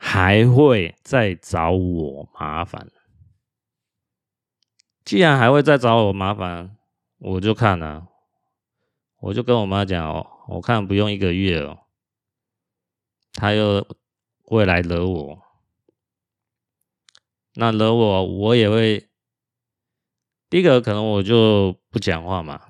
[0.00, 2.88] 还会再找我麻烦。
[5.08, 6.76] 既然还会再找我麻烦，
[7.16, 8.08] 我就看了，
[9.20, 11.78] 我就跟我妈讲哦，我看不用一个月哦，
[13.32, 13.88] 他又
[14.42, 15.42] 会来惹我。
[17.54, 19.08] 那惹我，我也会，
[20.50, 22.68] 第一个可能我就不讲话嘛。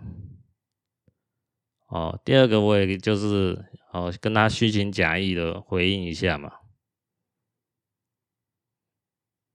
[1.88, 6.52] 哦，第二个我也就是哦，跟他虚情假意的回应一下嘛。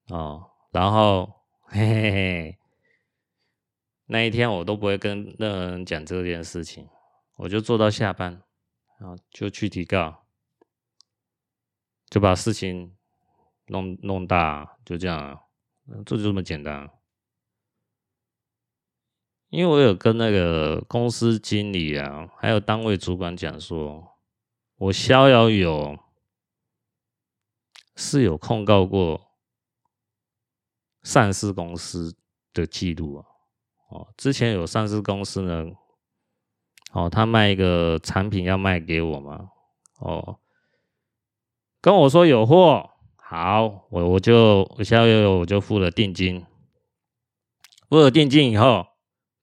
[0.09, 2.57] 哦，然后嘿嘿嘿，
[4.13, 6.87] 那一天我都不会跟任何人讲这件事情，
[7.35, 8.43] 我就做到下班，
[8.99, 10.27] 然后就去提告，
[12.11, 12.95] 就把事情
[13.65, 15.39] 弄弄大，就这样，
[16.05, 16.87] 这就这么简单。
[19.49, 24.19] 因为我有跟那个公司经理啊，还有单位主管讲说，
[24.75, 25.97] 我逍遥游
[27.95, 29.33] 是有控告过。
[31.01, 32.15] 上市公司
[32.53, 33.25] 的记录啊，
[33.93, 35.67] 哦，之前有上市公司呢，
[36.93, 39.49] 哦，他卖一个产品要卖给我嘛，
[39.99, 40.39] 哦，
[41.79, 46.43] 跟我说有货，好，我我就我下个月我就付了定金，
[47.87, 48.87] 付了定金以后，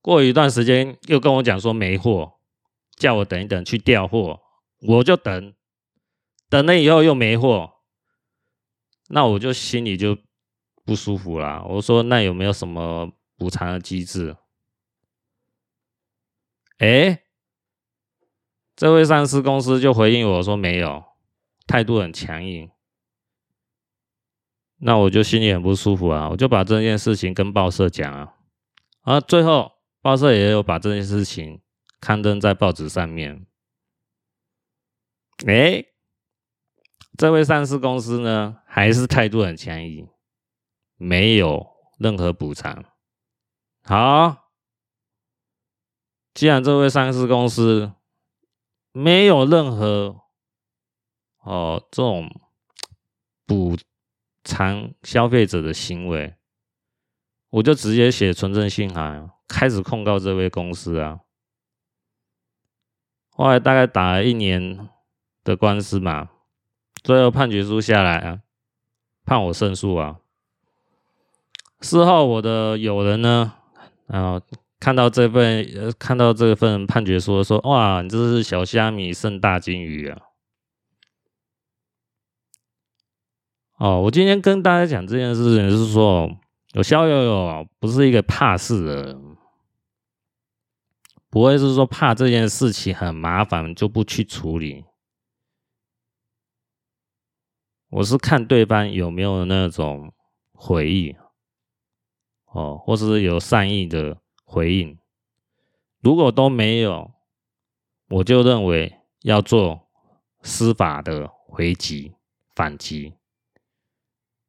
[0.03, 2.33] 过一段时间又跟我讲说没货，
[2.97, 4.41] 叫我等一等去调货，
[4.81, 5.55] 我就等，
[6.49, 7.75] 等了以后又没货，
[9.11, 10.19] 那我就心里就。
[10.83, 11.63] 不舒服啦！
[11.69, 14.37] 我说那有没有什么补偿的机制？
[16.77, 17.23] 哎，
[18.77, 21.03] 这位上市公司就回应我说没有，
[21.67, 22.71] 态度很强硬。
[24.77, 26.29] 那我就心里很不舒服啊！
[26.29, 28.35] 我就把这件事情跟报社讲啊，
[29.01, 29.73] 啊，最后
[30.03, 31.63] 报社也有把这件事情
[31.99, 33.47] 刊登在报纸上面。
[35.47, 35.83] 哎，
[37.17, 40.07] 这位上市公司呢，还是态度很强硬。
[40.97, 41.67] 没有
[41.99, 42.85] 任何补偿。
[43.83, 44.51] 好，
[46.35, 47.93] 既然这位上市公司
[48.93, 50.21] 没有任何
[51.43, 52.31] 哦这种
[53.47, 53.77] 补
[54.45, 56.37] 偿消费者的行为，
[57.51, 61.21] 我就直接写存证信函，开始控告这位公司啊。
[63.31, 64.89] 后来大概打了一年
[65.43, 66.31] 的官司嘛，
[67.03, 68.43] 最后判决书下来啊，
[69.25, 70.21] 判我胜诉啊。
[71.81, 73.55] 事后，我的友人呢，
[74.13, 74.41] 然后
[74.81, 80.21] 看到这份呃，看到这份判决书，说：“哇，你这是小虾米胜大金鱼啊！”
[83.79, 86.29] 哦，我今天跟大家讲这件事情，是说，
[86.75, 89.37] 我逍遥游不是一个怕事的人，
[91.31, 94.85] 不会是说怕这件事情很麻烦就不去处理。
[97.91, 100.13] 我是看对方有没有那种
[100.53, 101.17] 悔意。
[102.53, 104.99] 哦，或是有善意的回应，
[106.01, 107.13] 如果都没有，
[108.09, 109.89] 我就认为要做
[110.43, 112.15] 司法的回击
[112.57, 113.15] 反击，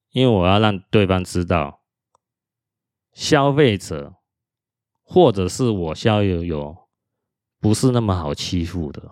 [0.09, 1.81] 因为我要让对方知道，
[3.13, 4.15] 消费者
[5.03, 6.87] 或者是我逍遥游
[7.59, 9.11] 不是那么好欺负的，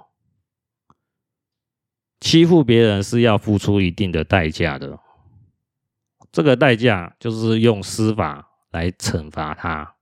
[2.19, 4.99] 欺负别人是要付出一定的代价的，
[6.31, 8.48] 这个代价就是用司法。
[8.71, 9.95] 来惩罚他，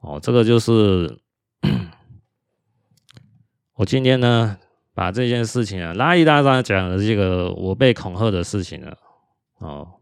[0.00, 1.20] 哦，这个就是
[3.74, 4.58] 我今天呢
[4.94, 8.96] 把这件事情啊拉一大张讲的这个我被恐吓的事情呢，
[9.58, 10.00] 哦，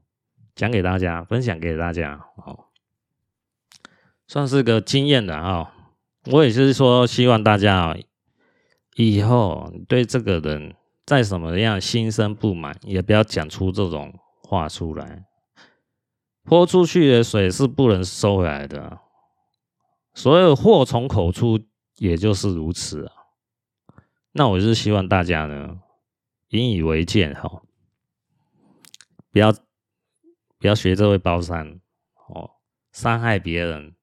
[0.55, 2.67] 讲给大家，分享给大家，哦，
[4.27, 5.75] 算是个经验的啊、
[6.33, 7.97] 我也是说，希望大家啊
[8.97, 10.75] 以后对这个人
[11.05, 15.27] 再什么样心生不满，也不要讲出这种话出来。
[16.45, 19.01] 泼出去的水是不能收回来的，
[20.13, 21.59] 所有祸从口出，
[21.97, 23.13] 也就是如此啊。
[24.33, 25.81] 那我是希望大家呢，
[26.51, 27.63] 引以为戒哈，
[29.33, 29.53] 不要
[30.59, 31.81] 不要学这位包山
[32.29, 32.51] 哦，
[32.93, 33.95] 伤害别人，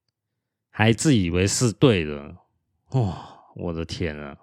[0.70, 2.36] 还自以为是对的，
[2.92, 3.16] 哇、哦，
[3.56, 4.38] 我的天啊！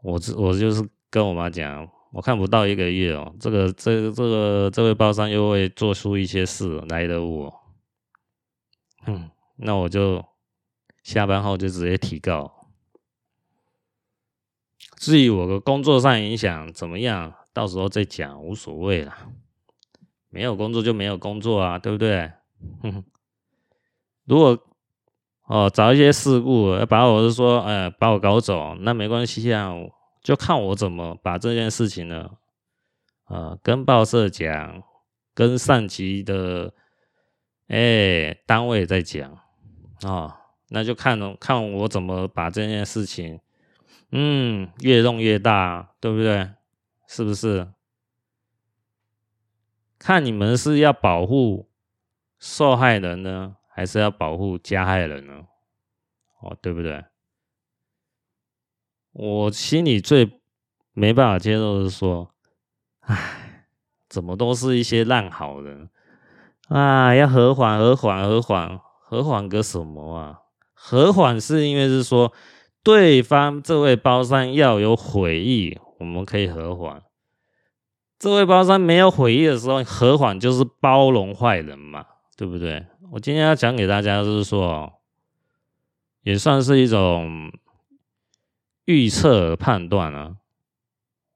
[0.00, 7.52] 我这我就是跟我妈讲，我看不到一个月哦，这个这个这个这位包商又会做出一些事来的我，
[9.06, 10.24] 嗯，那我就
[11.02, 12.50] 下班后就直接提告。
[14.96, 19.28] 至于我的工作上影响怎么样，到时候再讲，无所谓啦。
[20.30, 22.32] 没有工作就没有工作啊，对不对？
[22.82, 23.04] 哼哼，
[24.24, 24.58] 如果
[25.44, 29.72] 哦找一些事故要把我是说，呃，把我搞走，那没关系啊。
[30.28, 32.32] 就看我怎么把这件事情呢，
[33.28, 34.82] 呃，跟报社讲，
[35.32, 36.74] 跟上级的
[37.68, 39.38] 哎单位再讲
[40.02, 43.40] 啊，那就看看我怎么把这件事情，
[44.10, 46.50] 嗯，越弄越大，对不对？
[47.06, 47.66] 是不是？
[49.98, 51.70] 看你们是要保护
[52.38, 55.46] 受害人呢，还是要保护加害人呢？
[56.42, 57.02] 哦，对不对？
[59.20, 60.30] 我心里最
[60.92, 62.30] 没办法接受的是说，
[63.00, 63.66] 唉，
[64.08, 65.90] 怎么都是一些烂好人
[66.68, 67.12] 啊？
[67.12, 70.38] 要和缓，和缓，和缓，和缓个什么啊？
[70.72, 72.32] 和缓是因为是说
[72.84, 77.02] 对方这位包商要有悔意，我们可以和缓。
[78.20, 82.06] 这位包商没有悔意的时候，和缓就是包容坏人嘛，
[82.36, 82.86] 对不对？
[83.10, 84.92] 我今天要讲给大家就是说，
[86.22, 87.50] 也算是一种。
[88.88, 90.36] 预测判断啊，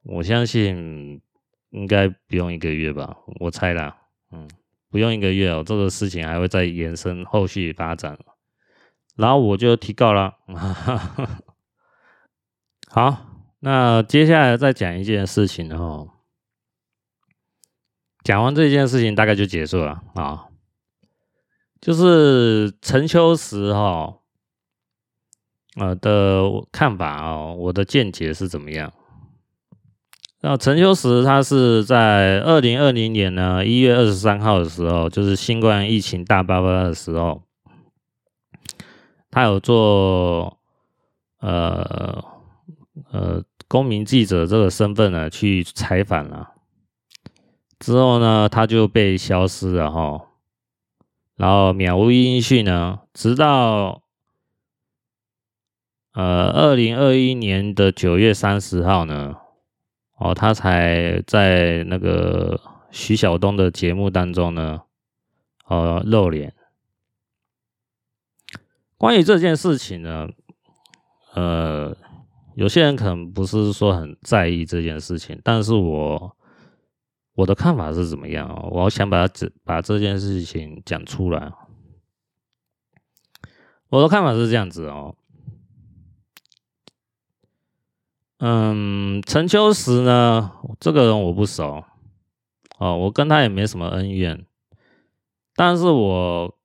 [0.04, 1.20] 我相信
[1.68, 3.94] 应该不用一个月吧，我猜啦，
[4.30, 4.48] 嗯，
[4.88, 8.18] 不用一个月哦，这个事情还会再延伸后续发展，
[9.16, 10.38] 然后我就提告了。
[12.88, 13.18] 好，
[13.58, 16.08] 那接下来再讲一件事情哦，
[18.24, 20.48] 讲完这件事情大概就结束了啊，
[21.82, 24.20] 就是陈秋实哈。
[25.76, 28.92] 呃的看法哦，我的见解是怎么样？
[30.42, 37.42] 那陈秋实他是在二零二零年呢一月二十三号的时候，就是新冠疫情大爆发的时候，
[39.30, 40.58] 他有做
[41.40, 42.22] 呃
[43.10, 46.50] 呃公民记者这个身份呢去采访了，
[47.78, 50.26] 之后呢他就被消失了哈，
[51.36, 54.02] 然后渺无音讯呢，直到。
[56.12, 59.34] 呃，二零二一年的九月三十号呢，
[60.18, 62.60] 哦，他才在那个
[62.90, 64.82] 徐晓东的节目当中呢，
[65.66, 66.52] 呃，露脸。
[68.98, 70.28] 关于这件事情呢，
[71.32, 71.96] 呃，
[72.56, 76.36] 有些人可能不是说很在意这件事情，但是我
[77.32, 78.68] 我的看法是怎么样哦？
[78.70, 81.50] 我想把它把这件事情讲出来。
[83.88, 85.16] 我的看法是这样子哦。
[88.44, 91.84] 嗯，陈秋实呢，这个人我不熟，
[92.76, 94.44] 哦，我跟他也没什么恩怨，
[95.54, 96.58] 但是我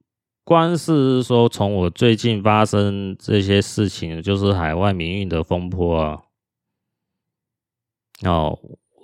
[0.43, 6.23] 光是说从我最近发生这些事情，就是海外民运的风波啊，
[8.23, 8.57] 哦，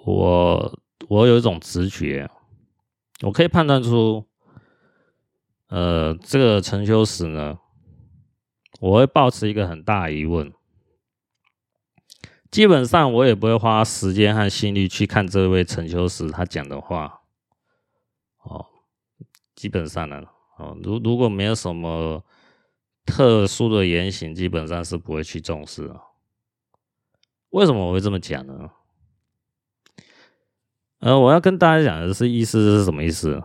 [0.08, 2.28] 我我有一种直觉，
[3.22, 4.26] 我可以判断出，
[5.68, 7.60] 呃，这个陈秋实呢，
[8.80, 10.52] 我会抱持一个很大疑问。
[12.54, 17.22] 基本上我也不会花时间和心力去看这位陈秋实他讲的话，
[18.44, 18.68] 哦，
[19.56, 20.22] 基本上呢，
[20.60, 22.24] 哦，如如果没有什么
[23.08, 26.00] 特殊的言行，基本上是不会去重视的。
[27.50, 28.70] 为什么我会这么讲呢？
[31.00, 33.42] 呃，我要跟大家讲的是意思是什么意思？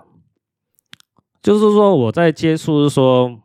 [1.41, 3.41] 就是说我在接触是说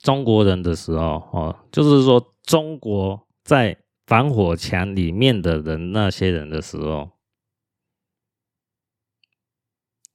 [0.00, 3.81] 中国人的时候，哦，就是说中国在。
[4.12, 7.12] 防火墙里面的人，那些人的时候，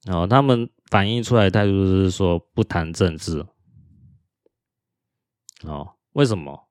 [0.06, 3.44] 哦，他们反映出来态度是说不谈政治，
[5.64, 6.68] 哦，为什么？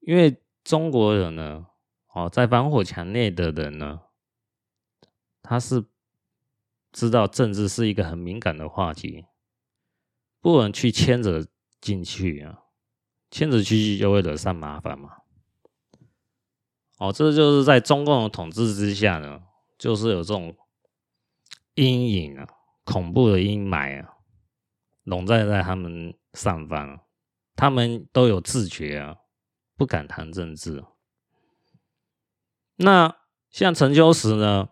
[0.00, 1.68] 因为中国人呢，
[2.12, 4.00] 哦，在防火墙内的人呢，
[5.42, 5.84] 他是
[6.90, 9.26] 知道政治是一个很敏感的话题，
[10.40, 11.46] 不能去牵着
[11.80, 12.64] 进去啊，
[13.30, 15.18] 牵着进去就会惹上麻烦嘛。
[16.98, 19.40] 哦，这就是在中共的统治之下呢，
[19.78, 20.56] 就是有这种
[21.74, 22.46] 阴影啊，
[22.84, 24.16] 恐怖的阴霾啊，
[25.04, 27.00] 笼罩在他们上方，
[27.54, 29.16] 他们都有自觉啊，
[29.76, 30.84] 不敢谈政治。
[32.76, 33.16] 那
[33.50, 34.68] 像陈秋实呢？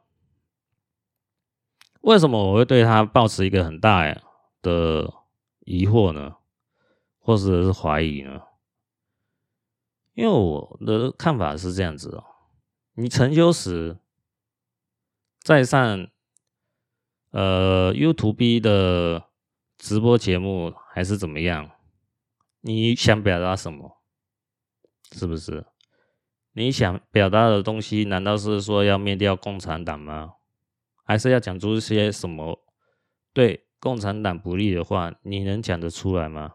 [2.03, 4.05] 为什么我会对他抱持一个很大
[4.63, 5.13] 的
[5.61, 6.37] 疑惑呢？
[7.19, 8.43] 或者是怀疑呢？
[10.17, 12.25] 因为我的看法是这样子哦，
[12.95, 13.99] 你陈秋实
[15.41, 16.09] 在上
[17.33, 19.29] 呃 YouTube 的
[19.77, 21.71] 直播节目还是怎么样？
[22.63, 24.01] 你想表达什么？
[25.13, 25.67] 是不是？
[26.53, 30.33] 你想表达的东西，难道是说要灭掉共产党吗？
[31.05, 32.65] 还是要讲出一些什么
[33.35, 35.15] 对共产党不利的话？
[35.21, 36.55] 你能讲得出来吗？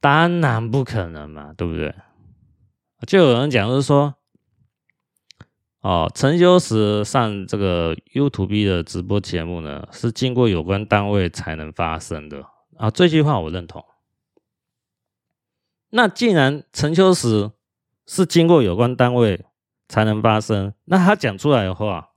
[0.00, 1.94] 当然不可能嘛，对不对？
[3.06, 4.14] 就有人讲，就是说，
[5.80, 12.44] 哦，陈秋实上这个 YouTube 的直播节目呢，是经过有关单位才能发生的
[12.76, 12.90] 啊。
[12.90, 13.84] 这句话我认同。
[15.90, 17.50] 那既然陈秋实
[18.06, 19.46] 是经过有关单位，
[19.88, 20.74] 才能发生。
[20.84, 22.10] 那他讲出来的话，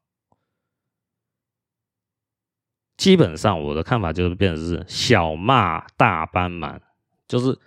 [2.98, 6.82] 基本上我的看法就是变成是小骂大帮忙，
[7.32, 7.58] 就是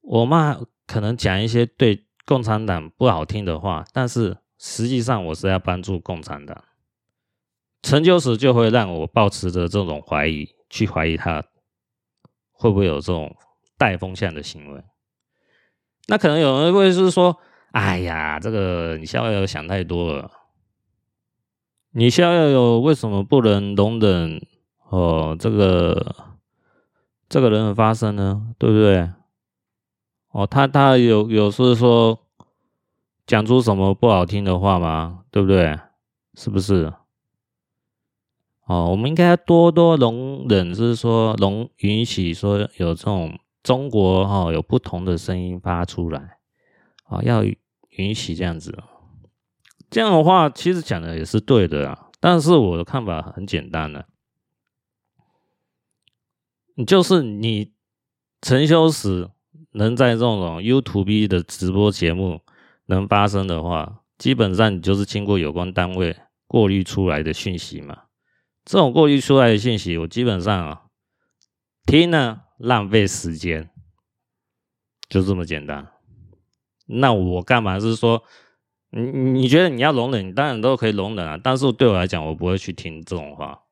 [0.00, 6.64] 我骂可能讲一些对共产党不好听的话，但是实际上我是要帮助共产党。
[7.82, 11.44] 陈秋实就会让我抱持着这种怀疑，去怀疑他
[12.50, 13.36] 会不会有这种
[13.78, 14.82] 带风向的行为。
[16.08, 17.38] 那可能有人会是说。
[17.72, 20.30] 哎呀，这个你逍遥想太多了。
[21.90, 24.40] 你逍遥游为什么不能容忍
[24.88, 26.35] 哦这个
[27.28, 28.54] 这个人的发生呢？
[28.58, 29.10] 对不对？
[30.30, 32.18] 哦，他他有有是说
[33.26, 35.24] 讲出什么不好听的话吗？
[35.30, 35.78] 对不对？
[36.34, 36.92] 是不是？
[38.66, 46.38] 哦，我们应该多多容忍，就是说容允许说有这种中国哈、哦、有不同的声音发出来
[47.04, 47.44] 啊、哦，要。
[47.96, 48.78] 允许这样子，
[49.88, 52.08] 这样的话其实讲的也是对的啊。
[52.20, 54.04] 但是我的看法很简单的，
[56.78, 57.72] 你就是你
[58.42, 59.30] 陈修时
[59.72, 62.42] 能在这种 YouTube 的直播节目
[62.84, 66.14] 能发生的话，基本上你就是经过有关单位
[66.46, 68.02] 过滤出来的讯息嘛。
[68.66, 70.82] 这种过滤出来的讯息，我基本上啊
[71.86, 73.70] 听呢浪费时间，
[75.08, 75.88] 就这么简单。
[76.84, 78.22] 那我干嘛是说，
[78.90, 81.40] 你你觉得你要容忍，你当然都可以容忍啊。
[81.42, 83.62] 但是对我来讲，我不会去听这种话。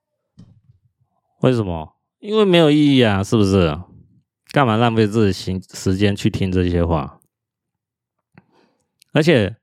[1.42, 1.90] 为什么？
[2.24, 3.78] 因为没有意义啊，是不是？
[4.50, 7.20] 干嘛浪费自己时间去听这些话？
[9.12, 9.56] 而且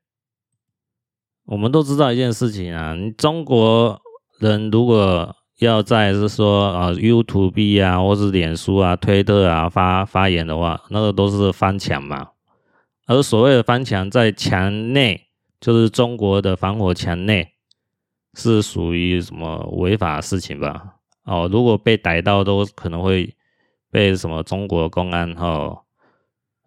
[1.45, 3.99] 我们都知道一件事情啊，你中国
[4.37, 12.29] 人如果要在是说啊 YouTube 啊，或是脸书啊、推特啊发发言的话，那个都是翻墙嘛。
[13.07, 17.55] 而所谓的翻墙，在墙内，就是中国的防火墙内，
[18.35, 20.97] 是属于什么违法事情吧？
[21.23, 23.35] 哦，如果被逮到，都可能会
[23.89, 25.83] 被什么中国公安哈、哦，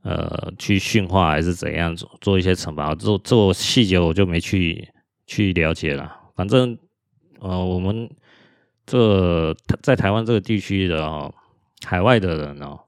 [0.03, 2.95] 呃，去训话还是怎样做做一些惩罚？
[2.95, 4.93] 做做细节我就没去
[5.27, 6.21] 去了解了。
[6.35, 6.79] 反正，
[7.41, 8.09] 呃，我们
[8.87, 11.35] 这在台湾这个地区的哦，
[11.85, 12.81] 海外的人哦。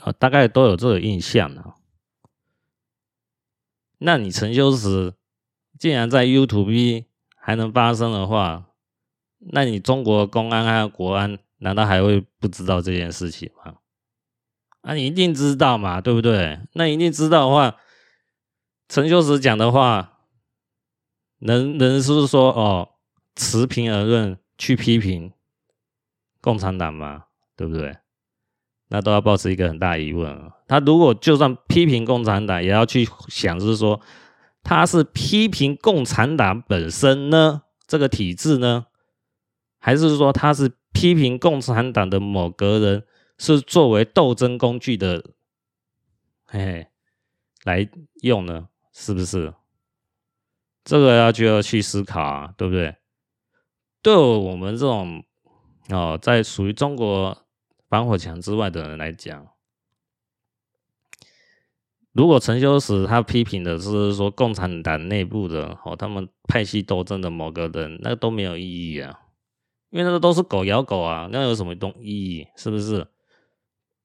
[0.00, 1.74] 啊，大概都有这个印象呢。
[3.98, 5.14] 那你陈修实
[5.78, 8.66] 既然在 YouTube 还能发生的话，
[9.50, 13.74] 那你中国公安还有国安难道还会不知道这件事情吗？
[14.82, 16.60] 啊，你一定知道嘛，对不对？
[16.74, 17.76] 那一定知道的话，
[18.88, 20.20] 陈秀实讲的话，
[21.40, 22.90] 能能是说哦，
[23.34, 25.32] 持平而论去批评
[26.40, 27.24] 共产党吗？
[27.56, 27.96] 对不对？
[28.88, 30.52] 那都要保持一个很大疑问啊！
[30.68, 34.00] 他如果就算批评共产党，也要去想，就是说
[34.62, 38.86] 他是批评共产党本身呢，这个体制呢，
[39.86, 43.06] 还是说他是批评共产党的某个人，
[43.38, 45.24] 是作为斗争工具的，
[46.44, 46.86] 嘿嘿，
[47.62, 47.88] 来
[48.22, 48.68] 用呢？
[48.92, 49.54] 是不是？
[50.82, 52.96] 这个要就要去思考啊，对不对？
[54.02, 55.22] 对我们这种
[55.90, 57.46] 哦，在属于中国。
[57.88, 59.46] 防火墙之外的人来讲，
[62.10, 69.20] 如果陈修实他批评的是说共产党内部的哦，他们派系斗争的某个人，那都没有意义啊，
[69.90, 72.46] 因为那个都是狗咬狗啊，那有什么东意义？
[72.56, 73.06] 是不是？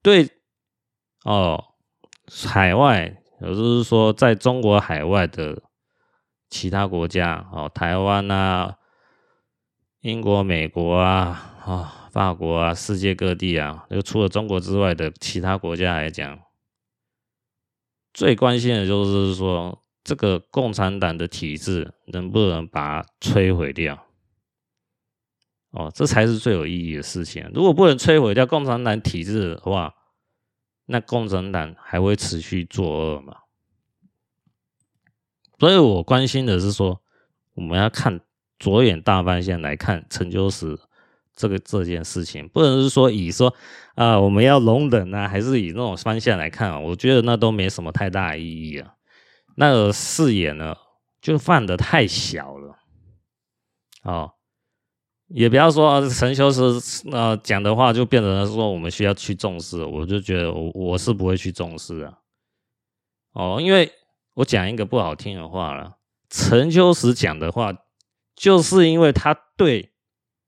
[0.01, 0.29] 对
[1.23, 1.63] 哦，
[2.47, 5.61] 海外，也就是说，在中国海外的
[6.49, 8.77] 其他国家，哦，台湾啊、
[10.01, 16.39] 英国、美国啊、啊、法国啊，世界各地啊，就除了中国之外的其他国家来讲，
[18.13, 24.07] 最关心的就是说，这个共产党的体制能不能把它摧毁掉？
[25.71, 27.49] 哦，这才是最有意义的事情。
[27.53, 29.95] 如果不能摧毁掉共产党体制的话，
[30.85, 33.37] 那共产党还会持续作恶吗？
[35.57, 37.01] 所以我关心的是说，
[37.53, 38.19] 我们要看
[38.59, 40.77] 着眼大方向来看陈秋实
[41.33, 43.55] 这个这件事情，不能是说以说
[43.95, 46.79] 啊我们要容忍啊，还是以那种方向来看啊？
[46.79, 48.95] 我觉得那都没什么太大意义啊。
[49.55, 50.75] 那个视野呢，
[51.21, 52.75] 就放的太小了，
[54.03, 54.33] 哦。
[55.33, 56.61] 也不要说陈秋实
[57.11, 62.17] 呃讲的话就变成了说我们需要去重视，我就觉得我我是不会去重视啊。
[63.33, 63.91] 哦，因为
[64.33, 65.97] 我讲一个不好听的话了，
[66.29, 67.73] 陈秋实讲的话，
[68.35, 69.93] 就是因为他对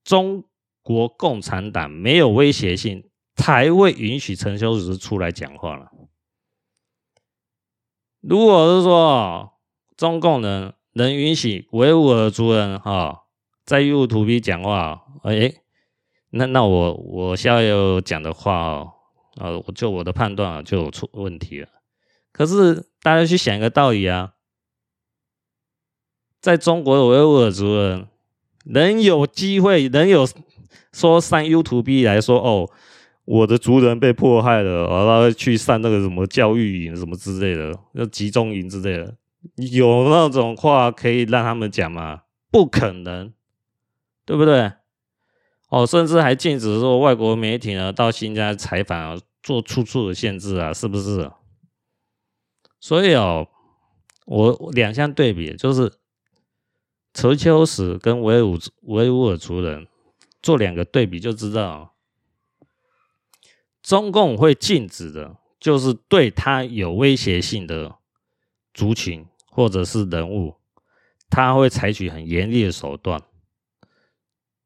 [0.04, 0.44] 中
[0.82, 5.92] 国共产党没有威胁性，才会允许陈秋实出来讲话了。
[8.20, 9.54] 如果是说
[9.96, 13.23] 中共能能允许维吾尔族人哈。
[13.66, 15.54] 在 YouTube 讲话，哎，
[16.32, 18.92] 那那我我现在有讲的话哦，
[19.38, 21.68] 呃，我就我的判断啊就出问题了。
[22.32, 24.34] 可是大家去想一个道理啊，
[26.42, 28.08] 在中国的维吾尔族人
[28.66, 30.28] 能有机会，能有
[30.92, 32.70] 说上 YouTube 来说哦，
[33.24, 39.16] 我的族人被迫害了，然后去上那个什么教育营什么之类的，要集中营之类的，
[39.72, 42.24] 有那种话可以让他们讲吗？
[42.52, 43.32] 不可能。
[44.26, 44.74] 对不对？
[45.70, 51.32] 哦，甚至还禁止说外国媒体呢到新疆采访啊，做处处的限制啊，是不是？
[52.80, 53.48] 所以哦，
[54.26, 55.92] 我两项对比，就是
[57.14, 59.88] 陈秋实跟维吾维吾尔族人
[60.42, 61.96] 做两个对比，就知道
[63.82, 67.96] 中共会禁止的，就是对他有威胁性的
[68.74, 70.56] 族群或者是人物，
[71.30, 73.22] 他会采取很严厉的手段。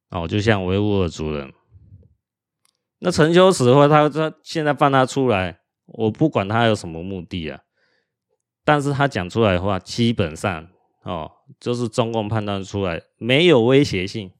[0.10, 1.53] 哦，就像维吾尔族人，
[2.99, 7.60] 那陈秋实的话，他他现在放他出来，我不管他有什么目的啊，
[8.64, 10.68] 但是他讲出来的话，基本上
[11.03, 11.30] 哦，
[11.60, 14.32] 就是中共判断出来没有威胁性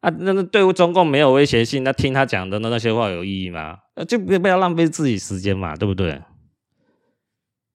[0.00, 3.78] 啊，那那对中共没有威胁性，那听他讲的那那些话有意义吗？
[4.06, 6.22] 就不不要浪费自己时间嘛，对不对？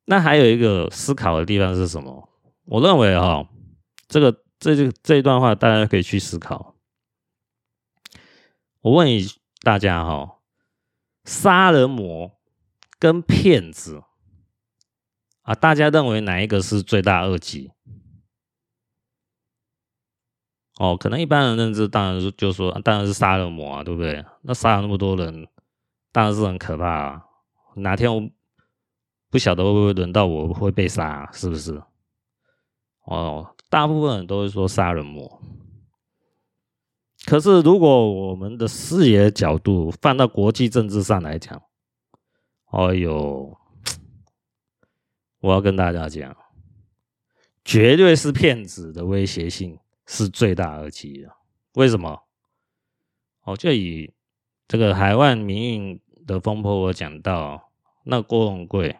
[0.05, 2.29] 那还有一个思考的地方是什么？
[2.65, 3.47] 我认为哈、哦，
[4.07, 6.72] 这个这这这一段话，大家可以去思考。
[8.83, 9.25] 我问你
[9.61, 10.39] 大家哈，
[11.23, 12.37] 杀人魔
[12.99, 14.03] 跟骗子
[15.43, 17.71] 啊，大家认为哪一个是罪大恶极？
[20.79, 24.25] 哦，可能一般人认知当然是就说，当然是杀人魔啊，对不对？
[24.41, 25.47] 那杀了那么多人，
[26.11, 27.25] 当然是很可怕啊。
[27.75, 28.29] 哪天我
[29.29, 31.81] 不晓得会不会轮到我会被杀，是不是？
[33.05, 35.41] 哦，大部分人都会说杀人魔。
[37.25, 41.61] 可是，如果我们的视野角度放到国际政治上来讲，
[42.71, 43.57] 哎呦，
[45.39, 46.35] 我要跟大家讲，
[47.63, 51.29] 绝对是骗子的威胁性是最大而极的。
[51.75, 52.23] 为什么？
[53.45, 54.13] 哦，就以
[54.67, 57.71] 这个海外民运的风波，我讲到
[58.03, 58.97] 那郭文贵，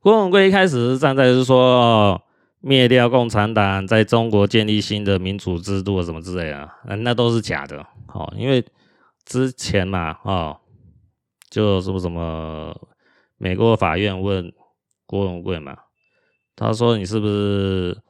[0.00, 2.22] 郭文贵一开始站在是说。
[2.64, 7.84] 灭掉共产党，在中国建立新的民主制度什么之类的，那都是假的。
[8.14, 8.64] 哦，因为
[9.24, 10.60] 之前嘛，哦，
[11.50, 12.88] 就什么什么，
[13.36, 14.52] 美国法院问
[15.06, 15.76] 郭文贵嘛，
[16.54, 18.00] 他说你是不是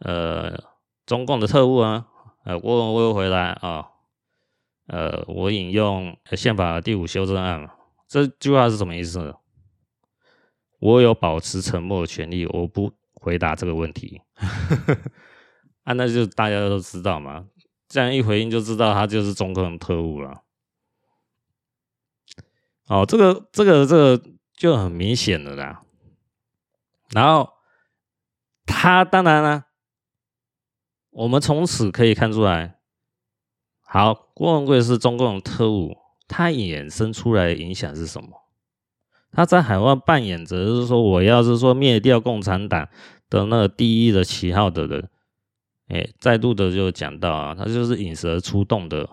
[0.00, 0.58] 呃
[1.06, 2.08] 中共的特务啊？
[2.44, 3.86] 呃，郭文贵回来啊、
[4.88, 7.70] 呃，我引用宪法第五修正案嘛，
[8.08, 9.36] 这句话是什么意思？
[10.80, 12.92] 我有保持沉默的权利，我不。
[13.24, 14.20] 回答这个问题，
[15.84, 17.46] 啊，那就大家都知道嘛。
[17.88, 20.42] 这样一回应就知道他就是中共特务了。
[22.88, 24.22] 哦，这个、这个、这个
[24.58, 25.80] 就很明显的啦。
[27.14, 27.48] 然后
[28.66, 29.64] 他当然了，
[31.10, 32.76] 我们从此可以看出来，
[33.80, 35.96] 好，郭文贵是中共特务，
[36.28, 38.28] 他衍生出来的影响是什么？
[39.32, 42.88] 他在海外扮演着，就是说，我要是说灭掉共产党
[43.34, 45.10] 的那第一的旗号的人，
[45.88, 49.08] 哎，再度的就讲到啊，他就是引蛇出洞的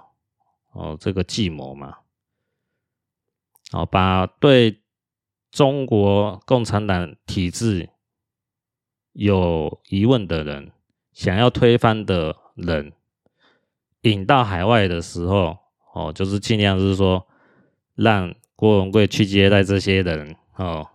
[0.73, 1.97] 哦，这个计谋嘛，
[3.71, 4.81] 哦，把对
[5.49, 7.89] 中国共产党体制
[9.13, 10.71] 有疑问的人，
[11.11, 12.93] 想要推翻的人，
[14.01, 15.57] 引到海外的时候，
[15.93, 17.27] 哦，就是尽量是说，
[17.95, 20.87] 让郭文贵去接待这些人，哦，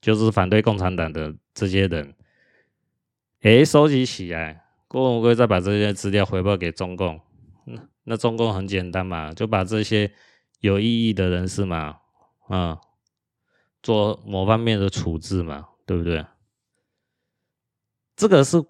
[0.00, 2.14] 就是反对共产党的这些人，
[3.46, 7.20] 诶，收集起来，郭文贵再把这些资料回报给中共，
[7.64, 10.12] 那那中共很简单嘛，就把这些
[10.58, 12.00] 有异议的人士嘛，
[12.48, 12.80] 啊。
[13.84, 16.26] 做某方面的处置嘛，对不对？
[18.16, 18.60] 这个是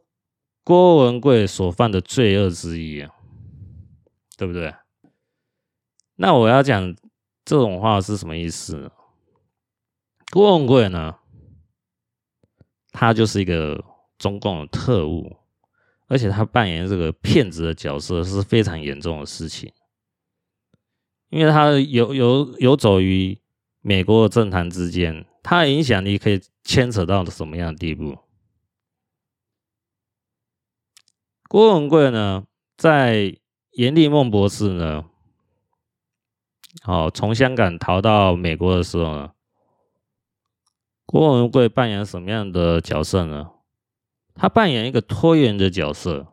[0.63, 3.11] 郭文贵所犯的罪恶之一啊，
[4.37, 4.75] 对不对？
[6.17, 6.95] 那我要讲
[7.47, 8.91] 这种话是什么意思呢？
[10.31, 11.17] 郭文贵呢，
[12.93, 13.83] 他就是一个
[14.19, 15.37] 中共的特务，
[16.07, 19.73] 而且他扮演这个骗子的角色是非常严重的事情，
[21.31, 23.39] 因为他游游游走于。
[23.89, 28.19] 美国的政坛之间，他的影响力可以牵扯到什么样的地步？
[31.49, 33.39] 郭文贵呢，在
[33.75, 35.05] 严立孟博士呢，
[36.83, 39.33] 哦，从香港逃到美国的时候呢，
[41.05, 43.53] 郭文贵扮演什么样的角色呢？
[44.37, 46.27] 他扮演一个拖延的角色。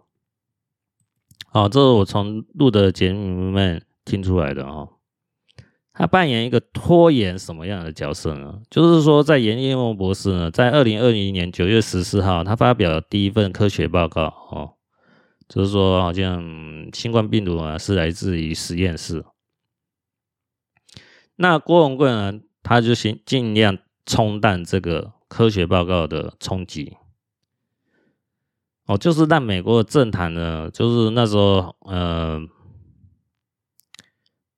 [1.51, 4.89] 哦，这是我从录的节目里面听出来的哦。
[5.93, 8.61] 他扮演一个拖延什么样的角色呢？
[8.69, 14.73] 就是说，在严立孟博士呢，在二零二零年九月十四号，他发表了第一份科学报告哦，
[15.47, 16.43] 就是说，好像
[16.91, 19.23] 新冠病毒啊是来自于实验室。
[21.35, 23.77] 那郭文贵呢，他就先尽量
[24.07, 26.97] 冲淡这个科学报告的冲击，
[28.85, 32.41] 哦，就是让美国的政坛呢，就是那时候，呃。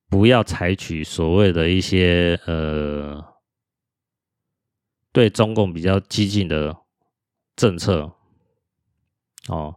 [0.07, 3.21] 不要采取所谓的一些呃，
[5.11, 6.78] 对中共比较激进的
[7.55, 8.13] 政策
[9.49, 9.76] 哦。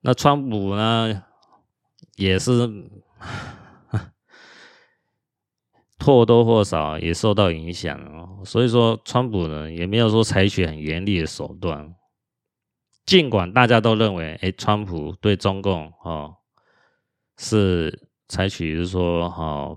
[0.00, 1.22] 那川普呢，
[2.16, 2.50] 也是
[6.00, 8.42] 或多或少也受到影响哦。
[8.44, 11.94] 所以说，川普呢也没有说采取很严厉的手段，
[13.06, 16.36] 尽管大家都认为，哎，川普对中共哦
[17.36, 18.08] 是。
[18.28, 19.76] 采取就是说，哈，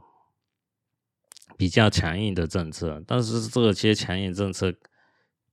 [1.58, 4.74] 比较强硬的政策，但是这些强硬政策，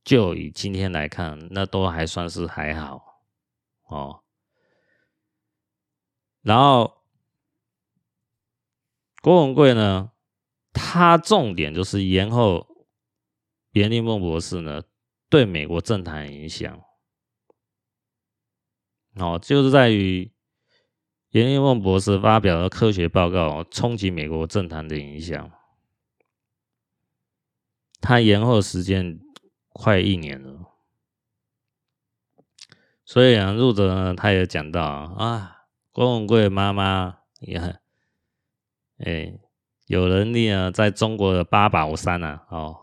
[0.05, 3.03] 就以今天来看，那都还算是还好，
[3.89, 4.23] 哦。
[6.43, 7.01] 然后
[9.21, 10.11] 郭文贵呢，
[10.71, 12.85] 他重点就是延后
[13.71, 14.81] 严立孟博士呢
[15.27, 16.81] 对美国政坛影响，
[19.15, 20.31] 哦，就是在于。
[21.31, 25.51] 严立梦博士发表了科学报告，冲击美国政坛的影响。
[27.99, 29.19] 他延后时间
[29.69, 30.67] 快一年了，
[33.03, 37.79] 所以啊，入者呢，他也讲到啊，郭文贵妈妈也很，
[38.97, 39.33] 哎，
[39.87, 42.77] 有能力啊，在中国的八宝山啊，哦，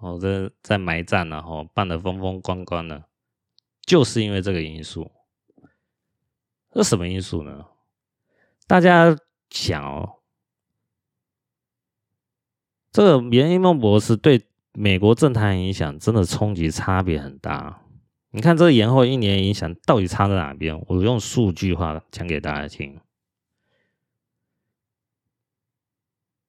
[0.00, 3.06] 哦，这在埋葬啊，哦，办的风风光光的，
[3.86, 5.10] 就是因为这个因素。
[6.72, 7.66] 这什么因素呢？
[8.66, 9.16] 大家
[9.50, 10.20] 想哦，
[12.92, 17.82] 这个严立孟博士对美国政坛影响真的冲击差别很大。
[18.30, 20.80] 你看这个延后一年影响到底差在哪边？
[20.86, 23.00] 我用数据化讲给大家听。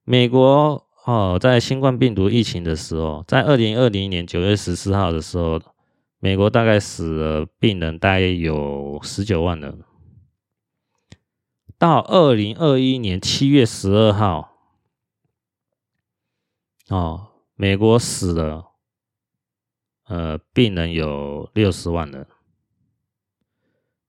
[0.03, 5.60] 美国哦，在新冠病毒疫情的时候，在二零二零年九月十四号的时候，
[6.19, 9.84] 美国大概死了病人大约有十九万人。
[11.82, 14.56] 到二零二一年七月十二号，
[16.90, 18.74] 哦，美国死了，
[20.03, 22.28] 呃，病人有六十万人，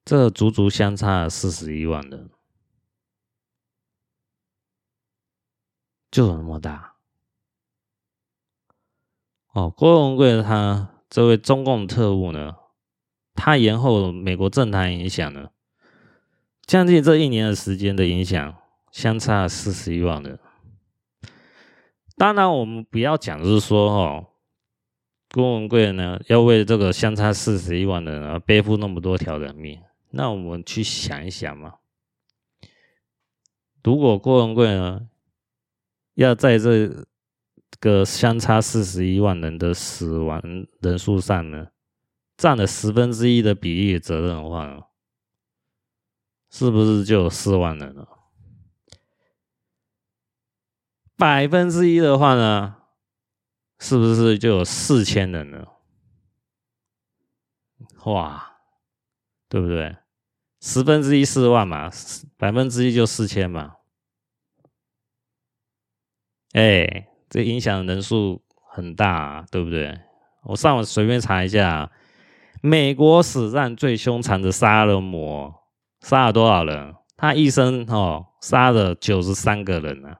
[0.04, 2.28] 这足足相差四十一万人，
[6.10, 6.96] 就那么大。
[9.54, 12.54] 哦，郭文贵他这位中共特务呢，
[13.32, 15.48] 他延后美国政坛影响呢。
[16.72, 18.56] 将近这一年的时间的影响，
[18.90, 20.38] 相差四十一万人。
[22.16, 24.26] 当然，我们不要讲，就是说，哦，
[25.34, 29.82] 郭文贵呢要为这个相差四十一万人而背负那么多条人命。
[30.12, 31.74] 那我们去想一想嘛，
[33.84, 35.08] 如果郭文贵呢
[36.14, 37.04] 要在这
[37.80, 40.42] 个相差四十一万人的死亡
[40.80, 41.66] 人数上呢，
[42.38, 44.80] 占了十分之一的比例责任的话呢，
[46.52, 48.06] 是不是就有四万人了？
[51.16, 52.76] 百分之一的话呢，
[53.78, 55.80] 是不是就有四千人了？
[58.04, 58.58] 哇，
[59.48, 59.96] 对不对？
[60.60, 61.90] 十分之一四万嘛，
[62.36, 63.76] 百分之一就四千嘛。
[66.52, 69.98] 哎，这影响人数很大啊，对不对？
[70.42, 71.90] 我上网随便查一下，
[72.60, 75.61] 美国史上最凶残的杀人魔
[76.02, 76.94] 杀了多少人？
[77.16, 80.18] 他一生哦杀了九十三个人啊，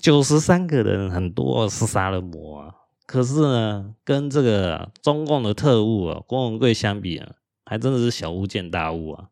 [0.00, 2.74] 九十三个人很多是杀人魔啊。
[3.04, 7.34] 可是呢，跟这个中共的特务啊郭文贵相比啊，
[7.66, 9.28] 还真的是小巫见大巫啊。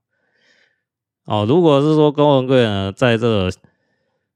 [1.24, 3.52] 哦，如果是说郭文贵呢，在这个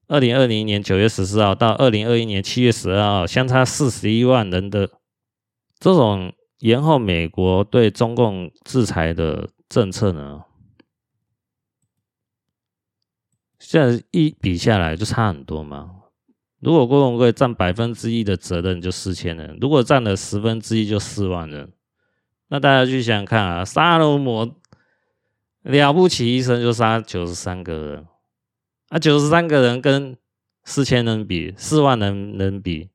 [0.07, 4.89] 二零二零年九月十四号到二零二一年七月十二号，相差四十一万人的
[5.81, 10.45] 这种延后美国对中共制裁的政策呢，
[13.59, 16.03] 现在一比下来就差很多嘛。
[16.61, 21.73] 如果郭文贵占百分之一的责任，就四千人；如果占了十分之一，就四万人。
[22.49, 24.57] 那大家去想想看啊，杀人魔
[25.62, 28.07] 了不起，一生就杀九十三个人。
[28.89, 30.16] 啊，九十三个人跟
[30.65, 32.89] 四千人比，四万人人比，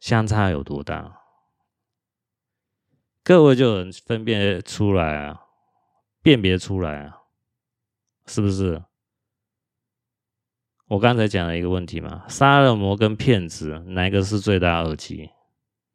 [0.00, 1.21] 相差有多大？
[3.24, 5.40] 各位就能分辨出来啊，
[6.22, 7.18] 辨别出来啊，
[8.26, 8.82] 是不是？
[10.88, 15.30] 我刚才讲了一个问题嘛，杀人魔跟骗子哪个是最大恶极？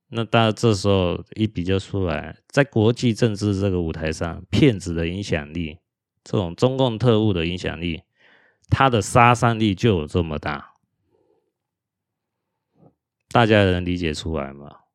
[0.10, 5.80] 那大家这时候一比较出来，在国际政治这个舞台上，骗子的影响力，
[6.24, 8.04] 这种中共特务的影响力。
[8.70, 10.74] 他的杀伤力就有这么大，
[13.30, 14.87] 大家能理解出来吗？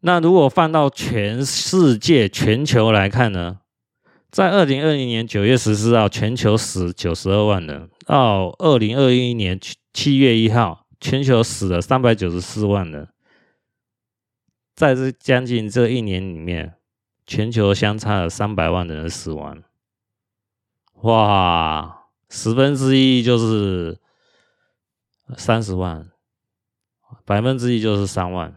[0.00, 3.60] 那如果放到全世界、全球来看呢？
[4.30, 9.60] 在二零二零年九月十四号，全球死九十二万人；到二零二一年
[9.92, 13.08] 七月一号，全球死了三百九十四万人。
[14.74, 16.76] 在这将近这一年里面，
[17.26, 19.62] 全球相差了三百万人死亡。
[21.02, 23.98] 哇，十分之一就是
[25.36, 26.08] 三十万，
[27.24, 28.54] 百分之一就是三万。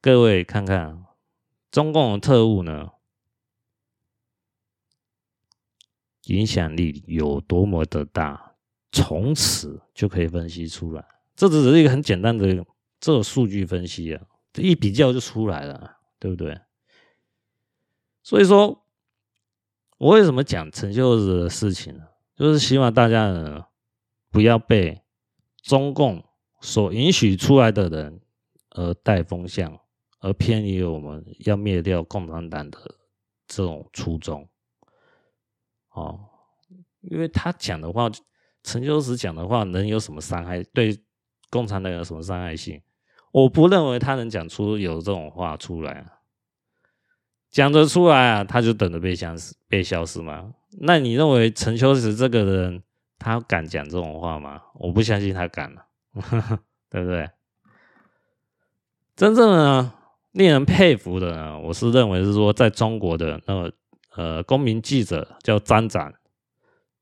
[0.00, 1.04] 各位看看，
[1.70, 2.90] 中共的特务呢，
[6.24, 8.54] 影响力有多么的大，
[8.90, 11.04] 从此就可以分析出来。
[11.36, 12.64] 这只是一个很简单的
[12.98, 14.22] 这个数据分析啊，
[14.52, 16.60] 这一比较就出来了，对不对？
[18.22, 18.84] 所以说。
[19.98, 22.04] 我为什么讲陈秀子的事情呢？
[22.34, 23.66] 就是希望大家呢
[24.30, 25.02] 不要被
[25.60, 26.24] 中共
[26.62, 28.22] 所允许出来的人
[28.70, 29.78] 而带风向，
[30.20, 32.78] 而偏离我们要灭掉共产党的
[33.46, 34.48] 这种初衷。
[35.90, 36.20] 哦，
[37.00, 38.10] 因为他讲的话，
[38.62, 40.62] 陈秋实讲的话能有什么伤害？
[40.72, 41.02] 对
[41.50, 42.80] 共产党有什么伤害性？
[43.32, 46.20] 我不认为他能讲出有这种话出来啊。
[47.50, 50.54] 讲得出来啊，他就等着被消失，被消失吗？
[50.80, 52.82] 那你认为陈秋实这个人，
[53.18, 54.62] 他敢讲这种话吗？
[54.74, 55.86] 我不相信他敢了，
[56.88, 57.28] 对不对？
[59.16, 59.92] 真正的呢，
[60.32, 63.72] 令人佩服的呢，我是认为是说，在中国的那个
[64.16, 66.14] 呃公民记者叫张展，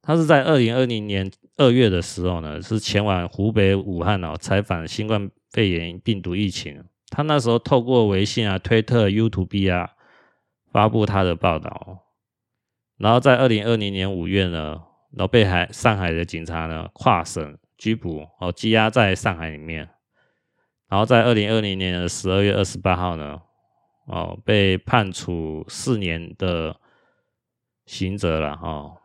[0.03, 6.85] 他是在二零二零年二月的时候呢，是前往湖北武汉哦采访新冠肺炎病毒疫情。
[7.11, 9.91] 他那时候透过微信啊、推特、YouTube 啊。
[10.71, 12.05] 发布他的报道，
[12.99, 14.79] 然后在二零二零年五月呢，
[15.13, 19.89] 然后被海上海的警察呢跨省拘捕哦，羁押在上海里面，
[20.89, 23.41] 然后在二零二零年的十二月二十八号呢，
[24.07, 26.81] 哦被判处四年的
[27.87, 28.97] 刑责了哦，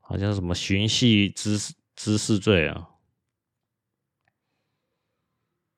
[0.00, 2.88] 好像什么寻衅滋滋事罪啊。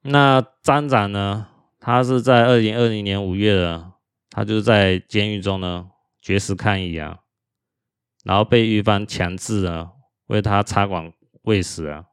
[0.03, 1.49] 那张展呢，
[1.79, 3.93] 他是在二零二零年五月的。
[4.35, 5.91] 他就是在监狱中呢，
[6.23, 7.19] 绝食抗议啊，
[8.25, 9.93] 然后被狱方强制呢
[10.29, 11.13] 为他插管
[11.43, 12.07] 喂食啊。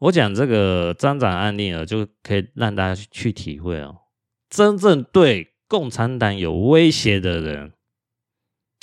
[0.00, 4.02] 我讲这个张展案例呢，就可以让大家去去体会哦，
[4.50, 7.72] 真正对共产党有威胁的人，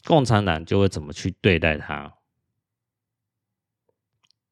[0.06, 2.16] 共产党就会怎么去对待他。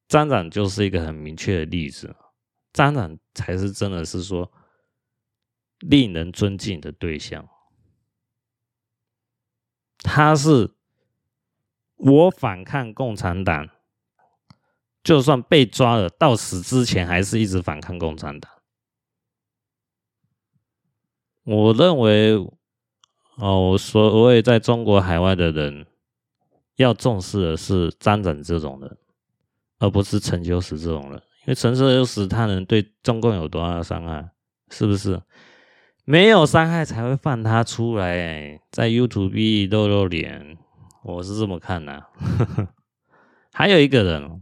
[0.07, 2.15] 张展就是一个很明确的例子，
[2.73, 4.51] 张展才是真的是说。
[5.79, 7.49] 令人尊敬的对象，
[9.97, 10.73] 他是
[11.97, 13.69] 我反抗共产党，
[15.05, 18.51] 就算被抓了，到死之前还是一直反抗共产党。
[21.43, 22.35] 我认为，
[23.37, 25.85] 哦，所谓在中国海外的人，
[26.77, 28.97] 要重视的是张展这种人，
[29.77, 31.21] 而不是陈秋实这种人。
[31.41, 34.27] 因为陈秋实他能对中共有多大的伤害？
[34.71, 35.21] 是不是？
[36.03, 40.57] 没有伤害才会放他出来，在 YouTube 露露脸，
[41.03, 42.09] 我是这么看的啊。
[43.53, 44.41] 还有一个人，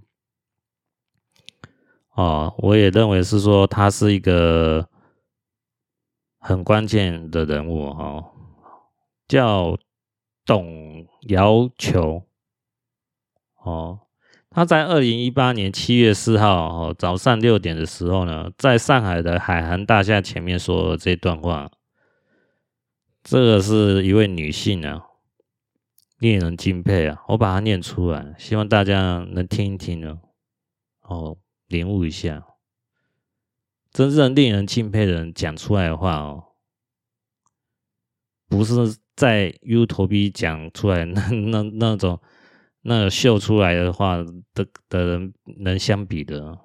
[2.15, 4.87] 哦，我也认为是说他是一个
[6.39, 8.25] 很关键的人物哦，
[9.27, 9.77] 叫。
[10.45, 12.21] 董瑶球，
[13.63, 14.01] 哦，
[14.49, 21.71] 他在二零一八年七月四号哦早上六点的时候呢，在上海的海航大厦前面说了这段话，
[23.23, 25.05] 这个是一位女性啊，
[26.19, 30.19] 令人敬佩啊，我把它念出来，希望大家能听一听呢，
[31.03, 31.37] 哦，
[31.73, 32.45] 领悟一下，
[33.91, 36.53] 真正令人敬佩的人讲出来的话哦，
[38.47, 39.01] 不是。
[39.15, 42.19] 在 U 头 B 讲出来那那那种
[42.81, 44.17] 那秀出来的话
[44.55, 46.57] 的的人能相比的？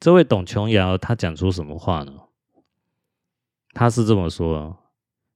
[0.00, 2.12] 这位董琼瑶他讲出什么话呢？
[3.74, 4.76] 他是这么说：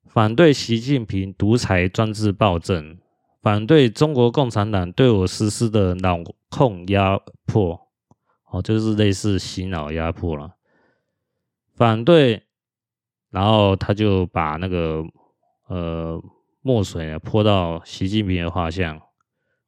[0.04, 2.98] 反对习近平独裁专制暴政，
[3.40, 6.18] 反对中国共产党对我实施的脑
[6.50, 7.88] 控压迫，
[8.50, 10.52] 哦，就是类似洗脑压迫了，
[11.74, 12.44] 反对。
[13.30, 15.04] 然后他就把那个
[15.68, 16.18] 呃
[16.62, 18.98] 墨水呢泼到习近平的画像，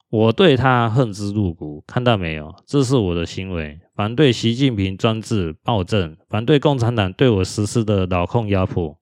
[0.09, 2.55] 我对他恨之入骨，看到没有？
[2.65, 8.99] 这是我的行为，反对习近平专制暴政，反对共产党对我实施的脑控压迫。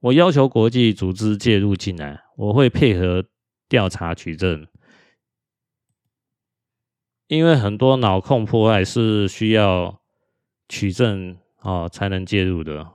[0.00, 3.22] 我要求国际组织介入进来，我会配合
[3.74, 4.68] 调查取证，
[7.26, 10.00] 因为很多脑控破坏是需要
[10.68, 12.92] 取证哦才能介入的。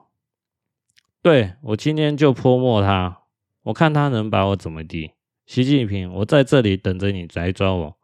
[1.21, 3.23] 对，我今天就泼墨他，
[3.63, 5.11] 我看他能把我怎么地。
[5.45, 7.97] 习近平，我在这里等着你来抓我，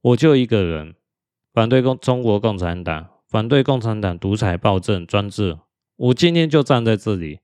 [0.00, 0.96] 我就一个人，
[1.52, 5.60] 反对共中国共产党，反对共产党独裁暴政专制。
[5.94, 7.38] 我今天就站在这里，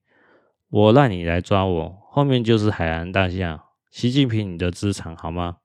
[0.70, 3.66] 我让你来抓我，后面就是海南大厦。
[3.92, 5.58] 习近平，你的资产好吗？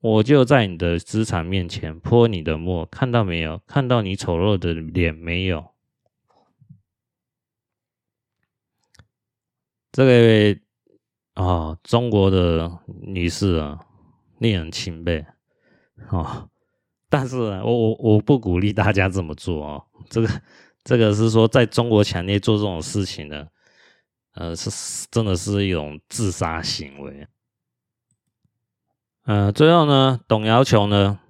[0.00, 3.62] 我就在你的资产面前泼你的墨，看到没有？
[3.66, 5.72] 看到你丑陋的脸没有？
[9.90, 10.52] 这位
[11.32, 12.70] 啊、哦，中国的
[13.00, 13.80] 女士啊，
[14.38, 15.24] 令人钦佩
[16.10, 16.50] 哦。
[17.08, 19.86] 但是我我我不鼓励大家这么做哦。
[20.10, 20.28] 这个
[20.84, 23.50] 这个是说，在中国强烈做这种事情的，
[24.34, 27.26] 呃，是真的是一种自杀行为。
[29.24, 31.20] 呃，最后呢，董瑶琼呢，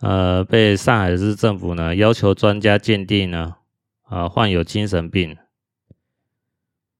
[0.00, 3.56] 呃，被上海市政府呢要求专家鉴定呢，
[4.02, 5.38] 啊、呃，患有精神病。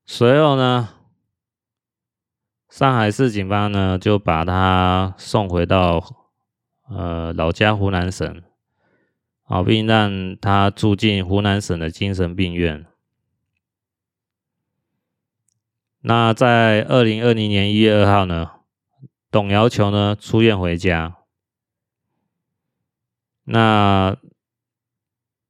[0.07, 0.89] 随后呢，
[2.71, 6.03] 上海市警方呢就把他送回到
[6.89, 8.43] 呃老家湖南省，
[9.45, 12.87] 啊，并让他住进湖南省的精神病院。
[16.01, 18.53] 那在二零二零年一月二号呢，
[19.31, 21.17] 董瑶球呢出院回家。
[23.45, 24.17] 那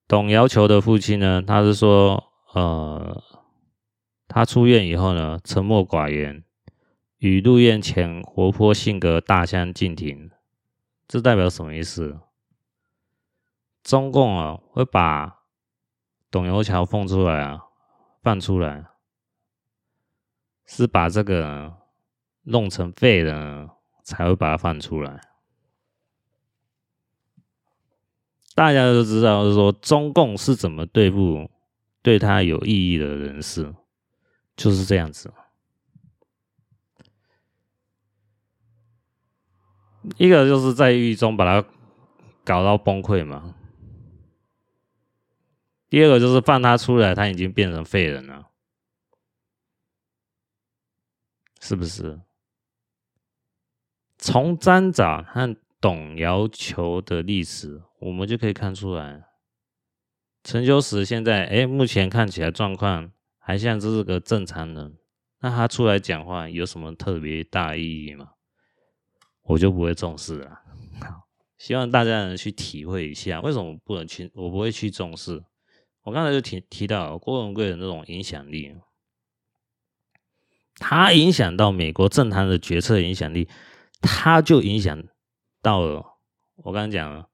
[0.06, 3.22] 董瑶球的父亲呢，他是说，呃。
[4.28, 6.44] 他出院以后呢，沉默寡言，
[7.18, 10.30] 与入院前活泼性格大相径庭。
[11.06, 12.18] 这代表什么意思？
[13.84, 15.44] 中共啊，会把
[16.28, 17.66] 董瑶球放出来啊，
[18.20, 18.84] 放出来，
[20.66, 21.72] 是把这个
[22.47, 23.68] 弄成废人，
[24.02, 25.20] 才会把它放出来。
[28.55, 31.51] 大家都知道，是说中共是怎么对付
[32.02, 33.74] 对他有意义的人士。
[34.56, 35.31] 就是这样子，
[40.16, 41.68] 一个就是在狱中把他
[42.43, 43.55] 搞到崩溃嘛，
[45.90, 48.47] 第二个就是放他出来，他已经变成废人了，
[51.60, 52.18] 是不是？
[54.26, 59.22] 从张展和董瑶球的历史，我们就可以看出来，
[60.42, 63.12] 陈秋实现在哎，目前看起来状况。
[63.38, 64.96] 还像这是个正常人，
[65.38, 68.30] 那他出来讲话有什么特别大意义吗？
[69.42, 70.58] 我就不会重视了。
[71.56, 74.28] 希望大家能去体会一下，为什么不能去？
[74.34, 75.40] 我不会去重视。
[76.02, 78.74] 我刚才就提提到郭文贵的那种影响力，
[80.74, 83.48] 他影响到美国政坛的决策影响力，
[84.01, 85.02] 他就影响
[85.62, 86.05] 到了。
[86.56, 87.28] 我刚才讲了，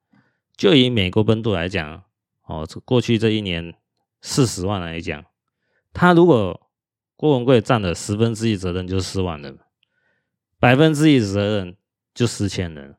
[0.57, 2.03] 就以美国本土来讲，
[2.47, 3.75] 哦，过去这一年
[4.21, 5.25] 四十万来讲。
[5.93, 6.69] 他如果
[7.17, 9.59] 郭文贵占了十分之一责任，就四万人。
[10.59, 11.77] 百分之一责任
[12.15, 12.97] 就四千人。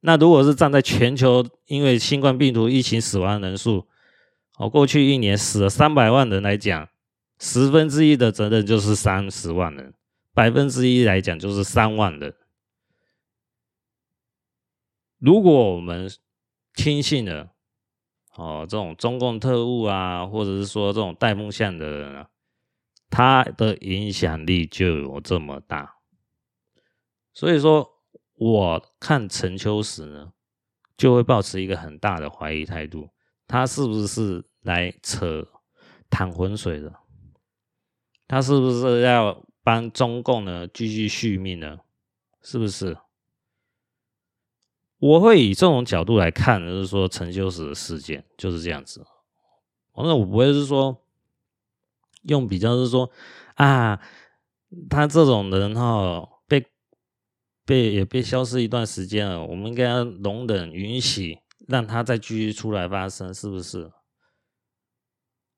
[0.00, 3.86] 那如果是站在全球因为新冠病毒疫情死亡人数，
[4.58, 6.88] 哦，过去一年死了三百万人来讲，
[7.38, 9.94] 十分之一的责任就是三十万人，
[10.34, 12.34] 百分之一来讲就是三万人。
[15.24, 16.10] 如果我们
[16.74, 17.52] 轻信了
[18.36, 22.28] 哦，这种中共特务啊，或者是说这种带风向的人啊，
[23.08, 25.94] 他的影响力就有这么大。
[27.32, 28.02] 所以说，
[28.34, 30.34] 我看陈秋实呢，
[30.98, 33.08] 就会抱持一个很大的怀疑态度，
[33.46, 35.48] 他是不是来扯
[36.10, 36.92] 淌浑水的？
[38.28, 41.78] 他是不是要帮中共呢继续续命呢？
[42.42, 42.98] 是不是？
[45.04, 49.04] 我会以这种角度来看，就是说陈秋实的事件就是这样子。
[49.96, 51.04] 那我不会是说
[52.22, 53.10] 用比较是说
[53.56, 54.00] 啊，
[54.88, 56.66] 他这种人哈被
[57.66, 63.92] 被也被消失一段时间了，我们应该要容忍、允许，让他再继续出来发生，是不是？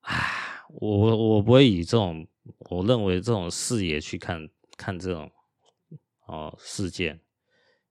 [0.01, 0.13] 啊，
[0.67, 2.27] 我我不会以这种
[2.69, 5.31] 我认为这种视野去看看这种
[6.25, 7.21] 哦事件。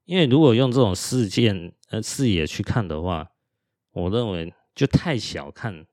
[0.06, 3.28] 因为如果用这种事件呃视野去看的话，
[3.90, 5.86] 我认为就太小看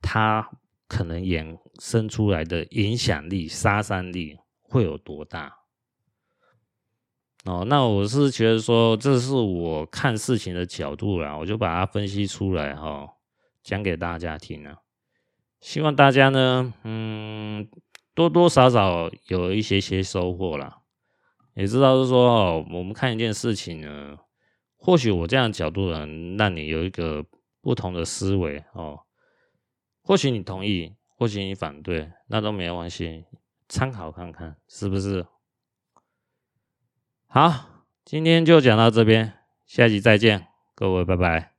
[0.00, 0.48] 它
[0.86, 5.58] 可能衍生出来的影响力、杀伤力会有多大。
[7.44, 13.10] 哦，那我是觉得说，这是我看事情的角度啦，我就把它分析出来哈、哦，
[13.64, 14.76] 讲给大家听啊。
[15.60, 17.68] 希望大家呢，嗯，
[18.14, 20.81] 多多少少有一些些收获啦。
[21.54, 24.18] 也知道是说哦，我们看一件事情呢，
[24.76, 27.24] 或许我这样角度能让你有一个
[27.60, 29.00] 不同的思维哦。
[30.02, 33.24] 或许你同意，或许你反对，那都没有关系，
[33.68, 35.26] 参考看看是不是？
[37.28, 39.34] 好，今天就讲到这边，
[39.66, 41.51] 下集再见，各位拜拜。